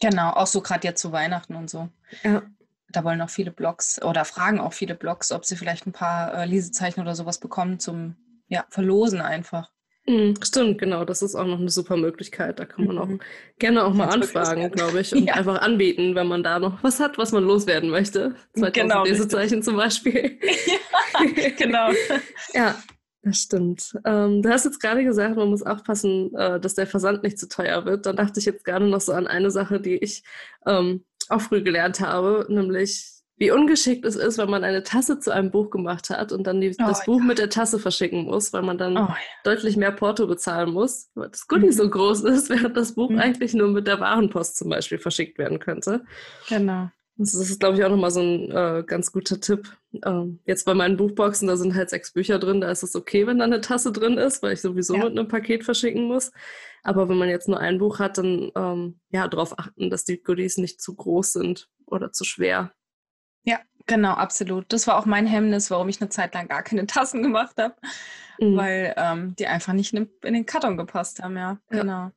Genau, 0.00 0.30
auch 0.30 0.46
so 0.46 0.62
gerade 0.62 0.86
jetzt 0.86 1.02
zu 1.02 1.12
Weihnachten 1.12 1.54
und 1.56 1.68
so. 1.68 1.88
Ja. 2.22 2.42
Da 2.90 3.04
wollen 3.04 3.20
auch 3.20 3.28
viele 3.28 3.50
Blogs 3.50 4.00
oder 4.02 4.24
fragen 4.24 4.60
auch 4.60 4.72
viele 4.72 4.94
Blogs, 4.94 5.30
ob 5.32 5.44
sie 5.44 5.56
vielleicht 5.56 5.86
ein 5.86 5.92
paar 5.92 6.32
äh, 6.32 6.46
Lesezeichen 6.46 7.00
oder 7.00 7.14
sowas 7.14 7.38
bekommen 7.38 7.78
zum 7.78 8.16
ja, 8.48 8.64
verlosen 8.70 9.20
einfach. 9.20 9.70
Mhm, 10.08 10.34
stimmt, 10.42 10.78
genau. 10.78 11.04
Das 11.04 11.20
ist 11.20 11.34
auch 11.34 11.44
noch 11.44 11.60
eine 11.60 11.68
super 11.68 11.96
Möglichkeit. 11.96 12.58
Da 12.58 12.64
kann 12.64 12.86
man 12.86 12.98
auch 12.98 13.08
mhm. 13.08 13.20
gerne 13.58 13.84
auch 13.84 13.92
mal 13.92 14.08
anfragen, 14.08 14.70
glaube 14.70 15.00
ich, 15.00 15.14
und 15.14 15.24
ja. 15.26 15.34
einfach 15.34 15.60
anbieten, 15.60 16.14
wenn 16.14 16.26
man 16.26 16.42
da 16.42 16.58
noch 16.58 16.82
was 16.82 16.98
hat, 16.98 17.18
was 17.18 17.32
man 17.32 17.44
loswerden 17.44 17.90
möchte. 17.90 18.34
2000 18.54 18.74
genau, 18.74 19.04
Lesezeichen 19.04 19.62
zum 19.62 19.76
Beispiel. 19.76 20.38
Ja, 21.36 21.50
genau. 21.50 21.90
ja, 22.54 22.76
das 23.22 23.38
stimmt. 23.38 23.92
Ähm, 24.04 24.40
du 24.40 24.50
hast 24.50 24.66
jetzt 24.66 24.80
gerade 24.80 25.02
gesagt, 25.02 25.34
man 25.34 25.48
muss 25.48 25.64
aufpassen, 25.64 26.32
äh, 26.36 26.60
dass 26.60 26.76
der 26.76 26.86
Versand 26.86 27.24
nicht 27.24 27.40
zu 27.40 27.48
teuer 27.48 27.84
wird. 27.84 28.06
Da 28.06 28.12
dachte 28.12 28.38
ich 28.38 28.46
jetzt 28.46 28.64
gerade 28.64 28.86
noch 28.86 29.00
so 29.00 29.12
an 29.12 29.26
eine 29.26 29.50
Sache, 29.50 29.80
die 29.80 29.96
ich 29.96 30.22
ähm, 30.64 31.04
auch 31.28 31.40
früh 31.40 31.62
gelernt 31.62 32.00
habe, 32.00 32.46
nämlich 32.48 33.17
wie 33.38 33.52
ungeschickt 33.52 34.04
es 34.04 34.16
ist, 34.16 34.36
wenn 34.36 34.50
man 34.50 34.64
eine 34.64 34.82
Tasse 34.82 35.20
zu 35.20 35.30
einem 35.32 35.50
Buch 35.50 35.70
gemacht 35.70 36.10
hat 36.10 36.32
und 36.32 36.46
dann 36.46 36.60
die, 36.60 36.70
oh, 36.70 36.86
das 36.86 37.04
Buch 37.04 37.20
ja. 37.20 37.24
mit 37.24 37.38
der 37.38 37.48
Tasse 37.48 37.78
verschicken 37.78 38.24
muss, 38.24 38.52
weil 38.52 38.62
man 38.62 38.78
dann 38.78 38.96
oh, 38.96 39.00
ja. 39.00 39.16
deutlich 39.44 39.76
mehr 39.76 39.92
Porto 39.92 40.26
bezahlen 40.26 40.72
muss, 40.72 41.10
weil 41.14 41.28
das 41.28 41.46
Goodie 41.46 41.66
mhm. 41.66 41.72
so 41.72 41.88
groß 41.88 42.24
ist, 42.24 42.50
während 42.50 42.76
das 42.76 42.94
Buch 42.94 43.10
mhm. 43.10 43.18
eigentlich 43.18 43.54
nur 43.54 43.68
mit 43.68 43.86
der 43.86 44.00
Warenpost 44.00 44.56
zum 44.56 44.68
Beispiel 44.68 44.98
verschickt 44.98 45.38
werden 45.38 45.60
könnte. 45.60 46.04
Genau. 46.48 46.90
Das 47.20 47.34
ist, 47.34 47.58
glaube 47.58 47.76
ich, 47.76 47.84
auch 47.84 47.90
nochmal 47.90 48.12
so 48.12 48.20
ein 48.20 48.50
äh, 48.52 48.84
ganz 48.86 49.10
guter 49.10 49.40
Tipp. 49.40 49.76
Ähm, 50.04 50.38
jetzt 50.44 50.64
bei 50.64 50.74
meinen 50.74 50.96
Buchboxen, 50.96 51.48
da 51.48 51.56
sind 51.56 51.74
halt 51.74 51.90
sechs 51.90 52.12
Bücher 52.12 52.38
drin, 52.38 52.60
da 52.60 52.70
ist 52.70 52.84
es 52.84 52.94
okay, 52.94 53.26
wenn 53.26 53.40
da 53.40 53.44
eine 53.44 53.60
Tasse 53.60 53.90
drin 53.90 54.18
ist, 54.18 54.40
weil 54.42 54.52
ich 54.52 54.60
sowieso 54.60 54.94
ja. 54.94 55.04
mit 55.04 55.18
einem 55.18 55.26
Paket 55.26 55.64
verschicken 55.64 56.04
muss. 56.04 56.30
Aber 56.84 57.08
wenn 57.08 57.18
man 57.18 57.28
jetzt 57.28 57.48
nur 57.48 57.58
ein 57.58 57.78
Buch 57.78 57.98
hat, 57.98 58.18
dann 58.18 58.52
ähm, 58.54 59.00
ja, 59.10 59.26
darauf 59.26 59.58
achten, 59.58 59.90
dass 59.90 60.04
die 60.04 60.22
Goodies 60.22 60.58
nicht 60.58 60.80
zu 60.80 60.94
groß 60.94 61.32
sind 61.32 61.68
oder 61.86 62.12
zu 62.12 62.22
schwer. 62.22 62.72
Ja, 63.48 63.60
genau, 63.86 64.12
absolut. 64.12 64.70
Das 64.74 64.86
war 64.86 64.98
auch 64.98 65.06
mein 65.06 65.26
Hemmnis, 65.26 65.70
warum 65.70 65.88
ich 65.88 66.02
eine 66.02 66.10
Zeit 66.10 66.34
lang 66.34 66.48
gar 66.48 66.62
keine 66.62 66.86
Tassen 66.86 67.22
gemacht 67.22 67.56
habe, 67.58 67.74
mhm. 68.38 68.56
weil 68.56 68.94
ähm, 68.98 69.34
die 69.38 69.46
einfach 69.46 69.72
nicht 69.72 69.94
in, 69.94 70.06
den 70.22 70.44
Karton 70.44 70.76
gepasst 70.76 71.22
haben, 71.22 71.36
ja. 71.36 71.58
ja. 71.70 71.80
Genau. 71.80 72.10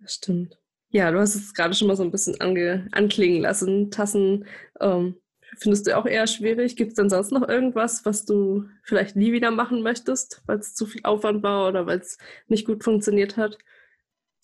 Das 0.00 0.14
stimmt. 0.14 0.58
Ja, 0.90 1.10
du 1.10 1.18
hast 1.18 1.34
es 1.34 1.52
gerade 1.52 1.74
schon 1.74 1.88
mal 1.88 1.96
so 1.96 2.02
ein 2.02 2.10
bisschen 2.10 2.40
ange 2.40 2.88
anklingen 2.92 3.42
lassen. 3.42 3.90
Tassen 3.90 4.46
ähm, 4.80 5.16
findest 5.58 5.86
du 5.86 5.94
auch 5.94 6.06
eher 6.06 6.26
schwierig. 6.26 6.76
Gibt 6.76 6.92
es 6.92 6.96
denn 6.96 7.10
sonst 7.10 7.32
noch 7.32 7.46
irgendwas, 7.46 8.06
was 8.06 8.24
du 8.24 8.64
vielleicht 8.82 9.14
nie 9.14 9.32
wieder 9.32 9.50
machen 9.50 9.82
möchtest, 9.82 10.40
weil 10.46 10.58
es 10.58 10.74
zu 10.74 10.86
viel 10.86 11.02
Aufwand 11.04 11.42
war 11.42 11.68
oder 11.68 11.84
weil 11.84 11.98
es 11.98 12.16
nicht 12.46 12.66
gut 12.66 12.82
funktioniert 12.82 13.36
hat? 13.36 13.58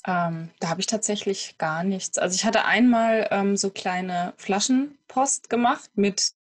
Ähm, 0.06 0.50
da 0.60 0.68
habe 0.68 0.80
ich 0.80 0.86
tatsächlich 0.86 1.56
gar 1.58 1.82
nichts. 1.82 2.18
Also 2.18 2.34
ich 2.34 2.44
hatte 2.44 2.64
einmal 2.64 3.28
ähm, 3.30 3.56
so 3.56 3.70
kleine 3.70 4.34
Flaschenpost 4.36 5.48
gemacht 5.48 5.90
mit 5.94 6.32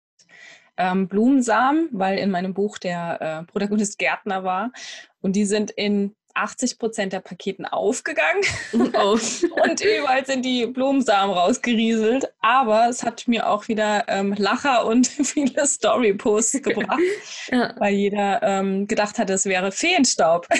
ähm, 0.76 1.06
Blumensamen, 1.06 1.88
weil 1.92 2.18
in 2.18 2.30
meinem 2.30 2.54
Buch 2.54 2.78
der 2.78 3.20
äh, 3.20 3.50
Protagonist 3.50 3.98
Gärtner 3.98 4.42
war. 4.42 4.72
Und 5.20 5.36
die 5.36 5.44
sind 5.44 5.70
in 5.70 6.14
80 6.34 6.78
Prozent 6.78 7.12
der 7.12 7.20
Paketen 7.20 7.66
aufgegangen 7.66 8.42
oh. 8.72 9.18
und 9.64 9.80
überall 9.80 10.24
sind 10.24 10.44
die 10.44 10.66
Blumensamen 10.66 11.36
rausgerieselt. 11.36 12.32
Aber 12.40 12.88
es 12.88 13.02
hat 13.02 13.28
mir 13.28 13.48
auch 13.48 13.68
wieder 13.68 14.04
ähm, 14.08 14.34
Lacher 14.36 14.86
und 14.86 15.06
viele 15.08 15.66
Story-Posts 15.66 16.62
gebracht, 16.62 17.00
ja. 17.48 17.74
weil 17.78 17.94
jeder 17.94 18.42
ähm, 18.42 18.86
gedacht 18.86 19.18
hat, 19.18 19.30
es 19.30 19.44
wäre 19.44 19.72
Feenstaub. 19.72 20.48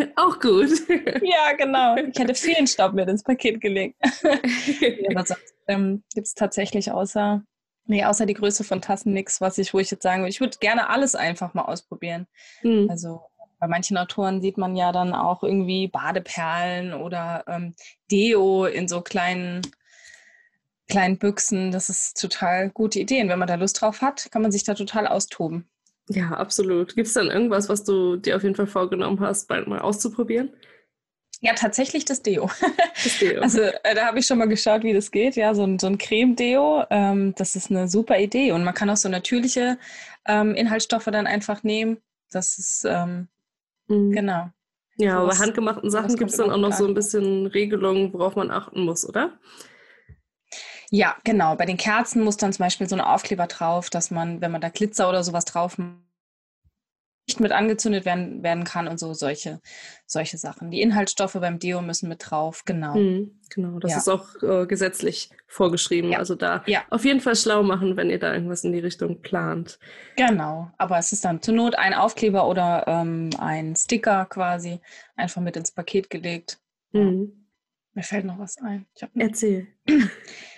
auch 0.16 0.38
gut. 0.40 0.70
ja, 0.88 1.52
genau. 1.56 1.96
Ich 1.96 2.18
hätte 2.18 2.34
Feenstaub 2.34 2.92
mit 2.92 3.08
ins 3.08 3.22
Paket 3.22 3.60
gelegt. 3.60 3.96
ja, 4.80 5.24
sonst 5.24 5.54
ähm, 5.68 6.02
gibt 6.14 6.26
es 6.26 6.34
tatsächlich 6.34 6.90
außer 6.90 7.42
Nee, 7.84 8.04
außer 8.04 8.26
die 8.26 8.34
Größe 8.34 8.62
von 8.62 8.80
Tassen 8.80 9.12
nichts, 9.12 9.40
was 9.40 9.58
ich, 9.58 9.74
wo 9.74 9.80
ich 9.80 9.90
jetzt 9.90 10.04
sagen 10.04 10.22
würde, 10.22 10.30
ich 10.30 10.40
würde 10.40 10.56
gerne 10.58 10.88
alles 10.88 11.16
einfach 11.16 11.52
mal 11.52 11.64
ausprobieren. 11.64 12.28
Mhm. 12.62 12.86
Also 12.88 13.22
bei 13.58 13.66
manchen 13.66 13.96
Autoren 13.96 14.40
sieht 14.40 14.58
man 14.58 14.76
ja 14.76 14.92
dann 14.92 15.14
auch 15.14 15.42
irgendwie 15.42 15.88
Badeperlen 15.88 16.94
oder 16.94 17.44
ähm, 17.46 17.74
Deo 18.10 18.66
in 18.66 18.88
so 18.88 19.02
kleinen, 19.02 19.62
kleinen 20.88 21.18
Büchsen. 21.18 21.70
Das 21.70 21.88
ist 21.88 22.20
total 22.20 22.70
gute 22.70 23.00
Ideen. 23.00 23.28
Wenn 23.28 23.38
man 23.38 23.48
da 23.48 23.56
Lust 23.56 23.80
drauf 23.80 24.00
hat, 24.00 24.30
kann 24.30 24.42
man 24.42 24.52
sich 24.52 24.64
da 24.64 24.74
total 24.74 25.06
austoben. 25.06 25.68
Ja, 26.08 26.30
absolut. 26.32 26.94
Gibt 26.94 27.08
es 27.08 27.14
dann 27.14 27.28
irgendwas, 27.28 27.68
was 27.68 27.84
du 27.84 28.16
dir 28.16 28.36
auf 28.36 28.42
jeden 28.42 28.54
Fall 28.54 28.66
vorgenommen 28.66 29.20
hast, 29.20 29.48
bald 29.48 29.66
mal 29.68 29.80
auszuprobieren? 29.80 30.50
Ja, 31.40 31.54
tatsächlich 31.54 32.04
das 32.04 32.22
Deo. 32.22 32.50
Das 33.02 33.18
Deo. 33.18 33.40
Also 33.42 33.60
äh, 33.60 33.94
da 33.94 34.06
habe 34.06 34.18
ich 34.18 34.26
schon 34.26 34.38
mal 34.38 34.48
geschaut, 34.48 34.84
wie 34.84 34.92
das 34.92 35.10
geht. 35.10 35.36
Ja, 35.36 35.54
so 35.54 35.64
ein, 35.64 35.78
so 35.78 35.88
ein 35.88 35.98
Creme-Deo, 35.98 36.84
ähm, 36.90 37.34
das 37.36 37.56
ist 37.56 37.70
eine 37.70 37.88
super 37.88 38.18
Idee. 38.18 38.52
Und 38.52 38.62
man 38.64 38.74
kann 38.74 38.90
auch 38.90 38.96
so 38.96 39.08
natürliche 39.08 39.78
ähm, 40.26 40.54
Inhaltsstoffe 40.54 41.06
dann 41.06 41.26
einfach 41.26 41.62
nehmen. 41.62 41.98
Das 42.30 42.58
ist 42.58 42.84
ähm, 42.84 43.28
Mhm. 43.92 44.12
Genau. 44.12 44.50
Ja, 44.96 45.16
so 45.16 45.18
aber 45.22 45.38
handgemachten 45.38 45.90
Sachen 45.90 46.16
gibt 46.16 46.30
es 46.30 46.36
dann 46.36 46.50
auch 46.50 46.58
noch 46.58 46.72
so 46.72 46.86
ein 46.86 46.94
bisschen 46.94 47.46
Regelungen, 47.46 48.12
worauf 48.12 48.36
man 48.36 48.50
achten 48.50 48.84
muss, 48.84 49.08
oder? 49.08 49.38
Ja, 50.94 51.16
genau. 51.24 51.56
Bei 51.56 51.64
den 51.64 51.78
Kerzen 51.78 52.22
muss 52.22 52.36
dann 52.36 52.52
zum 52.52 52.64
Beispiel 52.64 52.86
so 52.86 52.94
ein 52.94 53.00
Aufkleber 53.00 53.46
drauf, 53.46 53.88
dass 53.88 54.10
man, 54.10 54.42
wenn 54.42 54.50
man 54.52 54.60
da 54.60 54.68
Glitzer 54.68 55.08
oder 55.08 55.24
sowas 55.24 55.46
drauf 55.46 55.78
macht, 55.78 55.96
nicht 57.26 57.40
mit 57.40 57.50
angezündet 57.50 58.04
werden, 58.04 58.42
werden 58.42 58.64
kann 58.64 58.88
und 58.88 58.98
so 58.98 59.14
solche, 59.14 59.62
solche 60.04 60.36
Sachen. 60.36 60.70
Die 60.70 60.82
Inhaltsstoffe 60.82 61.32
beim 61.32 61.58
Deo 61.58 61.80
müssen 61.80 62.10
mit 62.10 62.22
drauf, 62.28 62.64
genau. 62.66 62.94
Mhm, 62.94 63.40
genau, 63.48 63.78
das 63.78 63.92
ja. 63.92 63.96
ist 63.98 64.08
auch 64.08 64.42
äh, 64.42 64.66
gesetzlich 64.66 65.30
vorgeschrieben. 65.46 66.10
Ja. 66.10 66.18
Also 66.18 66.34
da 66.34 66.62
ja. 66.66 66.82
auf 66.90 67.06
jeden 67.06 67.20
Fall 67.20 67.36
schlau 67.36 67.62
machen, 67.62 67.96
wenn 67.96 68.10
ihr 68.10 68.18
da 68.18 68.34
irgendwas 68.34 68.62
in 68.64 68.72
die 68.72 68.80
Richtung 68.80 69.22
plant. 69.22 69.78
Genau, 70.16 70.70
aber 70.76 70.98
es 70.98 71.12
ist 71.12 71.24
dann 71.24 71.40
zur 71.40 71.54
Not 71.54 71.74
ein 71.76 71.94
Aufkleber 71.94 72.46
oder 72.46 72.84
ähm, 72.86 73.30
ein 73.38 73.76
Sticker 73.76 74.26
quasi 74.26 74.80
einfach 75.16 75.40
mit 75.40 75.56
ins 75.56 75.70
Paket 75.70 76.10
gelegt. 76.10 76.58
Mhm. 76.90 77.48
Mir 77.94 78.02
fällt 78.02 78.26
noch 78.26 78.38
was 78.38 78.58
ein. 78.58 78.86
Erzähl. 79.14 79.68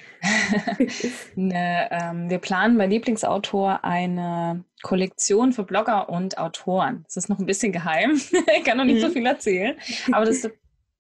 eine, 1.36 1.88
ähm, 1.90 2.30
wir 2.30 2.38
planen 2.38 2.78
bei 2.78 2.86
Lieblingsautor 2.86 3.84
eine 3.84 4.64
Kollektion 4.82 5.52
für 5.52 5.64
Blogger 5.64 6.08
und 6.08 6.38
Autoren. 6.38 7.04
Das 7.04 7.16
ist 7.16 7.28
noch 7.28 7.38
ein 7.38 7.46
bisschen 7.46 7.72
geheim. 7.72 8.20
ich 8.56 8.64
kann 8.64 8.78
noch 8.78 8.84
nicht 8.84 9.02
mhm. 9.02 9.06
so 9.06 9.10
viel 9.10 9.26
erzählen. 9.26 9.76
Aber 10.12 10.24
das 10.24 10.36
ist 10.36 10.50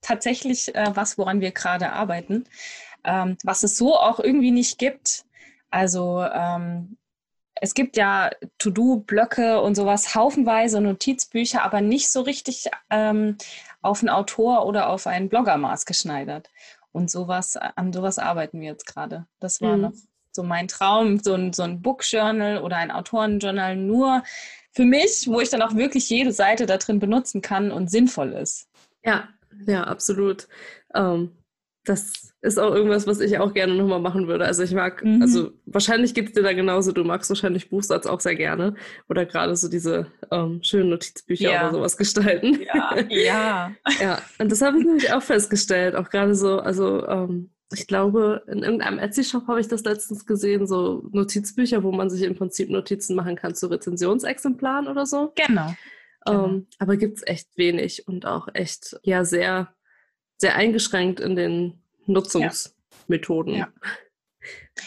tatsächlich 0.00 0.74
äh, 0.74 0.90
was, 0.94 1.18
woran 1.18 1.40
wir 1.40 1.52
gerade 1.52 1.92
arbeiten. 1.92 2.44
Ähm, 3.04 3.36
was 3.44 3.62
es 3.62 3.76
so 3.76 3.96
auch 3.96 4.20
irgendwie 4.20 4.50
nicht 4.50 4.78
gibt. 4.78 5.24
Also 5.70 6.22
ähm, 6.22 6.96
es 7.60 7.74
gibt 7.74 7.96
ja 7.96 8.30
To-Do-Blöcke 8.58 9.60
und 9.60 9.74
sowas, 9.74 10.14
haufenweise 10.14 10.80
Notizbücher, 10.80 11.62
aber 11.62 11.80
nicht 11.80 12.10
so 12.10 12.22
richtig 12.22 12.68
ähm, 12.90 13.36
auf 13.80 14.00
einen 14.00 14.08
Autor 14.08 14.66
oder 14.66 14.88
auf 14.88 15.06
einen 15.06 15.28
Blogger 15.28 15.56
maßgeschneidert. 15.56 16.50
Und 16.94 17.10
sowas, 17.10 17.56
an 17.56 17.92
sowas 17.92 18.20
arbeiten 18.20 18.60
wir 18.60 18.68
jetzt 18.68 18.86
gerade. 18.86 19.26
Das 19.40 19.60
war 19.60 19.76
mhm. 19.76 19.82
noch 19.82 19.92
so 20.30 20.44
mein 20.44 20.68
Traum, 20.68 21.18
so 21.18 21.34
ein, 21.34 21.52
so 21.52 21.64
ein 21.64 21.82
Book-Journal 21.82 22.58
oder 22.58 22.76
ein 22.76 22.92
Autorenjournal 22.92 23.76
nur 23.76 24.22
für 24.70 24.84
mich, 24.84 25.26
wo 25.26 25.40
ich 25.40 25.50
dann 25.50 25.62
auch 25.62 25.74
wirklich 25.74 26.08
jede 26.08 26.32
Seite 26.32 26.66
da 26.66 26.76
drin 26.76 27.00
benutzen 27.00 27.42
kann 27.42 27.72
und 27.72 27.90
sinnvoll 27.90 28.32
ist. 28.32 28.68
Ja, 29.04 29.28
ja, 29.66 29.84
absolut. 29.84 30.46
Ähm, 30.94 31.32
das 31.84 32.34
ist 32.40 32.58
auch 32.58 32.74
irgendwas, 32.74 33.06
was 33.06 33.20
ich 33.20 33.38
auch 33.38 33.52
gerne 33.52 33.74
nochmal 33.74 34.00
machen 34.00 34.26
würde. 34.26 34.44
Also 34.44 34.62
ich 34.62 34.72
mag, 34.72 35.04
mhm. 35.04 35.20
also 35.22 35.50
wahrscheinlich 35.66 36.14
geht 36.14 36.28
es 36.28 36.32
dir 36.32 36.42
da 36.42 36.52
genauso, 36.52 36.92
du 36.92 37.04
magst 37.04 37.30
wahrscheinlich 37.30 37.70
Buchsatz 37.70 38.06
auch 38.06 38.20
sehr 38.20 38.34
gerne 38.34 38.74
oder 39.08 39.26
gerade 39.26 39.54
so 39.56 39.68
diese 39.68 40.06
ähm, 40.30 40.62
schönen 40.62 40.90
Notizbücher 40.90 41.50
ja. 41.50 41.60
oder 41.62 41.72
sowas 41.72 41.96
gestalten. 41.96 42.60
Ja, 42.64 43.00
ja. 43.08 43.72
ja, 44.00 44.22
und 44.38 44.50
das 44.50 44.62
habe 44.62 44.78
ich 44.78 44.84
nämlich 44.84 45.12
auch 45.12 45.22
festgestellt, 45.22 45.94
auch 45.94 46.10
gerade 46.10 46.34
so, 46.34 46.58
also 46.58 47.06
ähm, 47.06 47.50
ich 47.72 47.86
glaube, 47.86 48.42
in 48.46 48.62
irgendeinem 48.62 48.98
Etsy-Shop 48.98 49.46
habe 49.48 49.60
ich 49.60 49.68
das 49.68 49.84
letztens 49.84 50.26
gesehen, 50.26 50.66
so 50.66 51.08
Notizbücher, 51.12 51.82
wo 51.82 51.92
man 51.92 52.08
sich 52.08 52.22
im 52.22 52.36
Prinzip 52.36 52.70
Notizen 52.70 53.16
machen 53.16 53.36
kann 53.36 53.54
zu 53.54 53.66
Rezensionsexemplaren 53.66 54.86
oder 54.86 55.06
so. 55.06 55.32
Genau. 55.34 55.74
genau. 56.24 56.44
Ähm, 56.46 56.66
aber 56.78 56.96
gibt 56.96 57.18
es 57.18 57.26
echt 57.26 57.56
wenig 57.56 58.06
und 58.06 58.26
auch 58.26 58.48
echt, 58.52 58.96
ja, 59.02 59.24
sehr 59.24 59.74
sehr 60.38 60.56
eingeschränkt 60.56 61.20
in 61.20 61.36
den 61.36 61.82
Nutzungsmethoden. 62.06 63.54
Ja, 63.54 63.68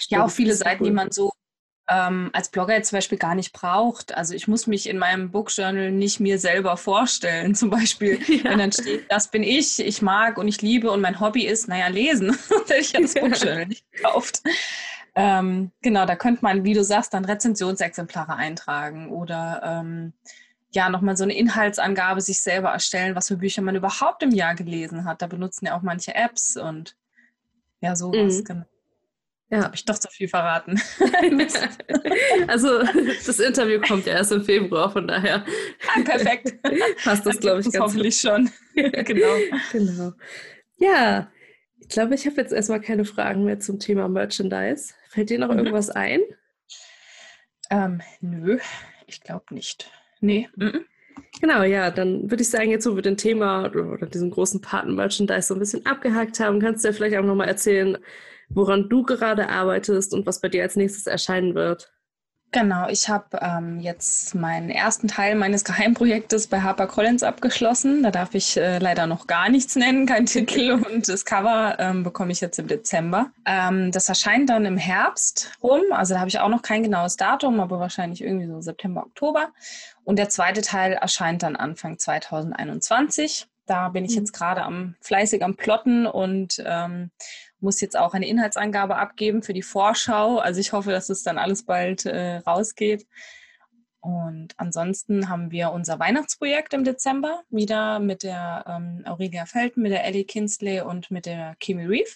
ja 0.10 0.26
auch 0.26 0.32
viele 0.32 0.54
Seiten, 0.54 0.84
cool. 0.84 0.90
die 0.90 0.96
man 0.96 1.12
so 1.12 1.32
ähm, 1.90 2.30
als 2.34 2.50
Blogger 2.50 2.74
jetzt 2.74 2.90
zum 2.90 2.98
Beispiel 2.98 3.18
gar 3.18 3.36
nicht 3.36 3.54
braucht. 3.54 4.16
Also 4.16 4.34
ich 4.34 4.48
muss 4.48 4.68
mich 4.68 4.90
in 4.90 4.98
meinem 4.98 5.32
Bookjournal 5.32 5.92
nicht 5.92 6.20
mir 6.20 6.38
selber 6.40 6.78
vorstellen. 6.78 7.56
Zum 7.56 7.70
Beispiel, 7.70 8.20
ja. 8.28 8.52
wenn 8.52 8.60
dann 8.60 8.72
steht, 8.72 9.10
das 9.10 9.32
bin 9.32 9.44
ich, 9.44 9.80
ich 9.80 10.02
mag 10.02 10.38
und 10.38 10.48
ich 10.48 10.62
liebe 10.62 10.92
und 10.92 11.02
mein 11.02 11.20
Hobby 11.20 11.46
ist, 11.46 11.68
naja, 11.68 11.88
lesen. 11.88 12.38
das 12.50 12.70
hätte 12.70 12.76
ich 12.76 12.92
ja 12.92 13.02
das 13.02 13.14
Bookjournal 13.14 13.68
nicht 13.68 13.90
gekauft. 13.92 14.42
Ähm, 15.16 15.72
genau, 15.82 16.06
da 16.06 16.16
könnte 16.16 16.44
man, 16.44 16.64
wie 16.64 16.74
du 16.74 16.84
sagst, 16.84 17.14
dann 17.14 17.26
Rezensionsexemplare 17.26 18.36
eintragen 18.36 19.10
oder 19.10 19.62
ähm, 19.64 20.14
ja 20.78 20.90
nochmal 20.90 21.18
so 21.18 21.24
eine 21.24 21.36
Inhaltsangabe 21.36 22.22
sich 22.22 22.40
selber 22.40 22.70
erstellen, 22.70 23.16
was 23.16 23.30
für 23.30 23.38
Bücher 23.38 23.64
man 23.64 23.76
überhaupt 23.76 24.22
im 24.22 24.30
Jahr 24.30 24.54
gelesen 24.54 25.06
hat. 25.06 25.24
Da 25.24 25.28
benutzen 25.28 25.66
ja 25.66 25.76
auch 25.76 25.82
manche 25.82 26.14
Apps 26.14 26.56
und 26.56 26.96
ja, 27.82 27.96
sowas. 27.96 28.40
Mhm. 28.40 28.44
Genau. 28.44 28.66
Ja. 29.50 29.64
Habe 29.64 29.76
ich 29.76 29.86
doch 29.86 29.98
zu 29.98 30.10
viel 30.10 30.28
verraten. 30.28 30.80
also 32.48 32.84
das 32.84 33.40
Interview 33.40 33.80
kommt 33.82 34.06
ja 34.06 34.14
erst 34.14 34.34
im 34.34 34.44
Februar, 34.44 34.92
von 34.92 35.08
daher. 35.08 35.46
Ah, 35.96 36.02
perfekt. 36.04 36.62
Passt 37.04 37.26
das, 37.26 37.40
glaube 37.40 37.62
ich, 37.62 37.72
ganz 37.72 37.80
hoffentlich 37.80 38.20
schon. 38.20 38.52
genau. 38.76 39.36
genau. 39.72 40.12
Ja, 40.76 41.32
ich 41.80 41.88
glaube, 41.88 42.14
ich 42.14 42.28
habe 42.28 42.40
jetzt 42.40 42.52
erstmal 42.52 42.82
keine 42.82 43.06
Fragen 43.06 43.46
mehr 43.46 43.60
zum 43.60 43.80
Thema 43.80 44.08
Merchandise. 44.10 44.94
Fällt 45.10 45.30
dir 45.30 45.40
noch 45.40 45.52
mhm. 45.52 45.60
irgendwas 45.60 45.90
ein? 45.90 46.20
Ähm, 47.72 48.02
nö, 48.20 48.60
ich 49.08 49.22
glaube 49.22 49.56
nicht. 49.56 49.90
Nee. 50.20 50.50
Mhm. 50.56 50.86
Genau, 51.40 51.64
ja, 51.64 51.92
dann 51.92 52.30
würde 52.30 52.42
ich 52.42 52.50
sagen, 52.50 52.72
jetzt 52.72 52.88
wo 52.90 52.96
wir 52.96 53.04
den 53.04 53.18
Thema 53.18 53.66
oder 53.68 54.08
diesen 54.08 54.32
großen 54.32 54.62
Paten-Merchandise 54.62 55.48
so 55.48 55.54
ein 55.54 55.60
bisschen 55.60 55.86
abgehakt 55.86 56.40
haben, 56.40 56.60
kannst 56.60 56.84
du 56.84 56.90
ja 56.90 56.94
vielleicht 56.94 57.18
auch 57.18 57.24
nochmal 57.24 57.48
erzählen, 57.48 57.98
woran 58.50 58.90
du 58.90 59.04
gerade 59.04 59.50
arbeitest 59.50 60.14
und 60.14 60.26
was 60.26 60.42
bei 60.42 60.50
dir 60.50 60.64
als 60.64 60.76
nächstes 60.76 61.06
erscheinen 61.06 61.54
wird. 61.54 61.92
Genau, 62.54 62.88
ich 62.88 63.10
habe 63.10 63.38
ähm, 63.42 63.80
jetzt 63.82 64.34
meinen 64.34 64.70
ersten 64.70 65.10
Teil 65.10 65.36
meines 65.36 65.64
Geheimprojektes 65.66 66.48
bei 66.48 66.62
HarperCollins 66.62 67.22
abgeschlossen. 67.22 68.04
Da 68.04 68.12
darf 68.12 68.34
ich 68.36 68.56
äh, 68.56 68.80
leider 68.80 69.06
noch 69.06 69.28
gar 69.28 69.50
nichts 69.50 69.76
nennen, 69.76 70.06
kein 70.06 70.26
Titel 70.28 70.72
und 70.72 71.10
das 71.10 71.26
Cover 71.26 71.76
ähm, 71.78 72.04
bekomme 72.04 72.32
ich 72.32 72.40
jetzt 72.40 72.58
im 72.58 72.68
Dezember. 72.68 73.32
Ähm, 73.46 73.92
das 73.92 74.08
erscheint 74.08 74.50
dann 74.50 74.66
im 74.66 74.78
Herbst 74.78 75.52
rum, 75.62 75.82
also 75.92 76.14
da 76.14 76.22
habe 76.22 76.30
ich 76.30 76.40
auch 76.40 76.50
noch 76.50 76.62
kein 76.62 76.84
genaues 76.84 77.18
Datum, 77.18 77.60
aber 77.60 77.80
wahrscheinlich 77.80 78.24
irgendwie 78.24 78.48
so 78.48 78.62
September, 78.62 79.02
Oktober. 79.02 79.50
Und 80.08 80.16
der 80.16 80.30
zweite 80.30 80.62
Teil 80.62 80.94
erscheint 80.94 81.44
dann 81.44 81.58
Anfang 81.58 82.00
2021. 82.00 83.46
Da 83.66 83.90
bin 83.90 84.06
ich 84.06 84.12
mhm. 84.12 84.20
jetzt 84.20 84.32
gerade 84.32 84.64
am 84.64 84.96
fleißig 85.02 85.44
am 85.44 85.58
Plotten 85.58 86.08
und 86.08 86.64
ähm, 86.66 87.12
muss 87.60 87.82
jetzt 87.82 87.98
auch 87.98 88.14
eine 88.14 88.26
Inhaltsangabe 88.26 88.96
abgeben 88.96 89.44
für 89.44 89.52
die 89.52 89.64
Vorschau. 89.64 90.38
Also 90.38 90.62
ich 90.62 90.72
hoffe, 90.72 90.92
dass 90.92 91.10
es 91.10 91.24
dann 91.24 91.38
alles 91.38 91.66
bald 91.66 92.06
äh, 92.06 92.38
rausgeht. 92.38 93.06
Und 94.00 94.54
ansonsten 94.56 95.28
haben 95.28 95.52
wir 95.52 95.74
unser 95.74 96.00
Weihnachtsprojekt 96.00 96.74
im 96.74 96.86
Dezember 96.86 97.42
wieder 97.50 98.00
mit 98.00 98.24
der 98.24 98.64
ähm, 98.66 99.04
Aurelia 99.06 99.46
Felten, 99.46 99.82
mit 99.82 99.92
der 99.92 100.06
Ellie 100.06 100.24
Kinsley 100.24 100.80
und 100.80 101.12
mit 101.12 101.26
der 101.26 101.58
Kimi 101.60 101.84
Reeve. 101.84 102.12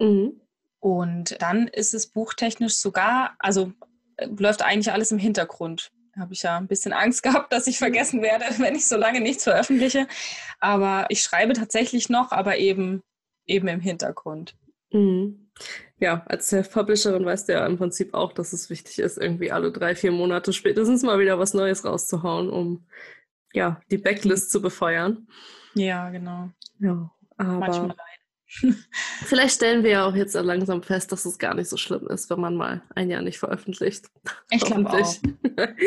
Mhm. 0.00 0.40
Und 0.80 1.40
dann 1.40 1.68
ist 1.68 1.94
es 1.94 2.08
buchtechnisch 2.08 2.78
sogar, 2.78 3.36
also 3.38 3.72
äh, 4.16 4.26
läuft 4.26 4.62
eigentlich 4.62 4.90
alles 4.90 5.12
im 5.12 5.18
Hintergrund. 5.18 5.92
Habe 6.20 6.32
ich 6.32 6.42
ja 6.42 6.56
ein 6.56 6.68
bisschen 6.68 6.92
Angst 6.92 7.22
gehabt, 7.24 7.52
dass 7.52 7.66
ich 7.66 7.78
vergessen 7.78 8.22
werde, 8.22 8.44
wenn 8.58 8.74
ich 8.74 8.86
so 8.86 8.96
lange 8.96 9.20
nichts 9.20 9.44
veröffentliche. 9.44 10.06
Aber 10.60 11.06
ich 11.08 11.22
schreibe 11.22 11.54
tatsächlich 11.54 12.08
noch, 12.08 12.32
aber 12.32 12.58
eben, 12.58 13.02
eben 13.46 13.68
im 13.68 13.80
Hintergrund. 13.80 14.54
Mhm. 14.92 15.50
Ja, 15.98 16.24
als 16.26 16.48
Self-Publisherin 16.48 17.26
weißt 17.26 17.48
du 17.48 17.52
ja 17.52 17.66
im 17.66 17.76
Prinzip 17.76 18.14
auch, 18.14 18.32
dass 18.32 18.52
es 18.52 18.70
wichtig 18.70 18.98
ist, 18.98 19.18
irgendwie 19.18 19.52
alle 19.52 19.70
drei, 19.70 19.94
vier 19.94 20.12
Monate 20.12 20.52
spätestens 20.52 21.02
mal 21.02 21.18
wieder 21.18 21.38
was 21.38 21.52
Neues 21.52 21.84
rauszuhauen, 21.84 22.48
um 22.48 22.86
ja, 23.52 23.80
die 23.90 23.98
Backlist 23.98 24.50
zu 24.50 24.62
befeuern. 24.62 25.28
Ja, 25.74 26.08
genau. 26.10 26.48
Ja, 26.78 27.10
aber 27.36 27.58
Manchmal 27.58 27.94
Vielleicht 29.24 29.54
stellen 29.54 29.84
wir 29.84 29.90
ja 29.90 30.06
auch 30.06 30.14
jetzt 30.14 30.34
langsam 30.34 30.82
fest, 30.82 31.12
dass 31.12 31.24
es 31.24 31.38
gar 31.38 31.54
nicht 31.54 31.68
so 31.68 31.76
schlimm 31.76 32.06
ist, 32.08 32.30
wenn 32.30 32.40
man 32.40 32.56
mal 32.56 32.82
ein 32.94 33.10
Jahr 33.10 33.22
nicht 33.22 33.38
veröffentlicht. 33.38 34.06
Ich 34.50 34.62
glaube 34.62 34.90
auch. 34.90 35.16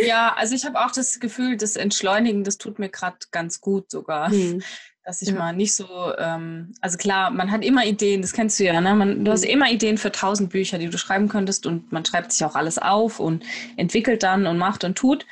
ja, 0.06 0.34
also 0.38 0.56
ich 0.56 0.66
habe 0.66 0.80
auch 0.80 0.92
das 0.92 1.20
Gefühl, 1.20 1.58
das 1.58 1.76
Entschleunigen, 1.76 2.44
das 2.44 2.58
tut 2.58 2.80
mir 2.80 2.90
gerade 2.90 3.18
ganz 3.32 3.60
gut 3.60 3.92
sogar. 3.92 4.32
Hm. 4.32 4.62
Dass 5.06 5.22
ich 5.22 5.30
ja. 5.30 5.36
mal 5.36 5.54
nicht 5.54 5.76
so, 5.76 6.14
ähm, 6.18 6.74
also 6.80 6.98
klar, 6.98 7.30
man 7.30 7.52
hat 7.52 7.66
immer 7.66 7.86
Ideen, 7.86 8.22
das 8.22 8.32
kennst 8.32 8.58
du 8.58 8.64
ja, 8.64 8.80
ne? 8.80 8.96
Man, 8.96 9.26
du 9.26 9.32
hast 9.32 9.44
hm. 9.44 9.50
immer 9.50 9.70
Ideen 9.70 9.98
für 9.98 10.14
tausend 10.14 10.50
Bücher, 10.50 10.78
die 10.78 10.90
du 10.90 10.98
schreiben 10.98 11.28
könntest 11.28 11.66
und 11.66 11.92
man 11.92 12.06
schreibt 12.06 12.32
sich 12.32 12.46
auch 12.46 12.56
alles 12.56 12.78
auf 12.78 13.20
und 13.20 13.44
entwickelt 13.76 14.24
dann 14.24 14.48
und 14.48 14.58
macht 14.58 14.86
und 14.86 14.98
tut. 14.98 15.26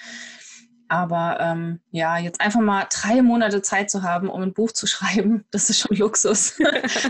Aber 0.91 1.38
ähm, 1.39 1.80
ja, 1.91 2.17
jetzt 2.17 2.41
einfach 2.41 2.60
mal 2.60 2.86
drei 2.91 3.21
Monate 3.21 3.62
Zeit 3.62 3.89
zu 3.89 4.04
haben, 4.04 4.30
um 4.30 4.41
ein 4.41 4.51
Buch 4.51 4.73
zu 4.73 4.88
schreiben, 4.88 5.45
das 5.51 5.69
ist 5.69 5.80
schon 5.80 5.95
Luxus. 5.95 6.60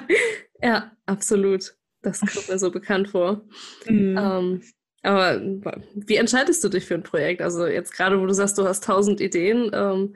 ja, 0.62 0.92
absolut. 1.08 1.76
Das 2.04 2.20
kommt 2.20 2.48
mir 2.48 2.60
so 2.60 2.70
bekannt 2.70 3.10
vor. 3.10 3.42
Mhm. 3.88 4.18
Ähm, 4.20 4.62
aber 5.02 5.42
wie 5.96 6.16
entscheidest 6.16 6.64
du 6.64 6.70
dich 6.70 6.86
für 6.86 6.94
ein 6.94 7.02
Projekt? 7.02 7.42
Also 7.42 7.66
jetzt 7.66 7.92
gerade, 7.94 8.22
wo 8.22 8.26
du 8.28 8.36
sagst, 8.36 8.56
du 8.60 8.68
hast 8.68 8.84
tausend 8.84 9.20
Ideen, 9.20 9.72
ähm, 9.74 10.16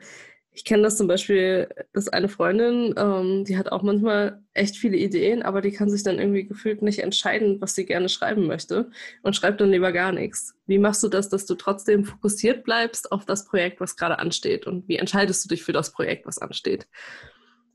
ich 0.56 0.64
kenne 0.64 0.84
das 0.84 0.96
zum 0.96 1.06
Beispiel, 1.06 1.68
dass 1.92 2.08
eine 2.08 2.30
Freundin, 2.30 2.94
ähm, 2.96 3.44
die 3.44 3.58
hat 3.58 3.70
auch 3.70 3.82
manchmal 3.82 4.42
echt 4.54 4.78
viele 4.78 4.96
Ideen, 4.96 5.42
aber 5.42 5.60
die 5.60 5.70
kann 5.70 5.90
sich 5.90 6.02
dann 6.02 6.18
irgendwie 6.18 6.46
gefühlt 6.46 6.80
nicht 6.80 7.00
entscheiden, 7.00 7.60
was 7.60 7.74
sie 7.74 7.84
gerne 7.84 8.08
schreiben 8.08 8.46
möchte 8.46 8.90
und 9.22 9.36
schreibt 9.36 9.60
dann 9.60 9.70
lieber 9.70 9.92
gar 9.92 10.12
nichts. 10.12 10.54
Wie 10.66 10.78
machst 10.78 11.02
du 11.02 11.08
das, 11.08 11.28
dass 11.28 11.44
du 11.44 11.56
trotzdem 11.56 12.06
fokussiert 12.06 12.64
bleibst 12.64 13.12
auf 13.12 13.26
das 13.26 13.44
Projekt, 13.44 13.82
was 13.82 13.96
gerade 13.96 14.18
ansteht? 14.18 14.66
Und 14.66 14.88
wie 14.88 14.96
entscheidest 14.96 15.44
du 15.44 15.50
dich 15.50 15.62
für 15.62 15.74
das 15.74 15.92
Projekt, 15.92 16.24
was 16.24 16.38
ansteht? 16.38 16.86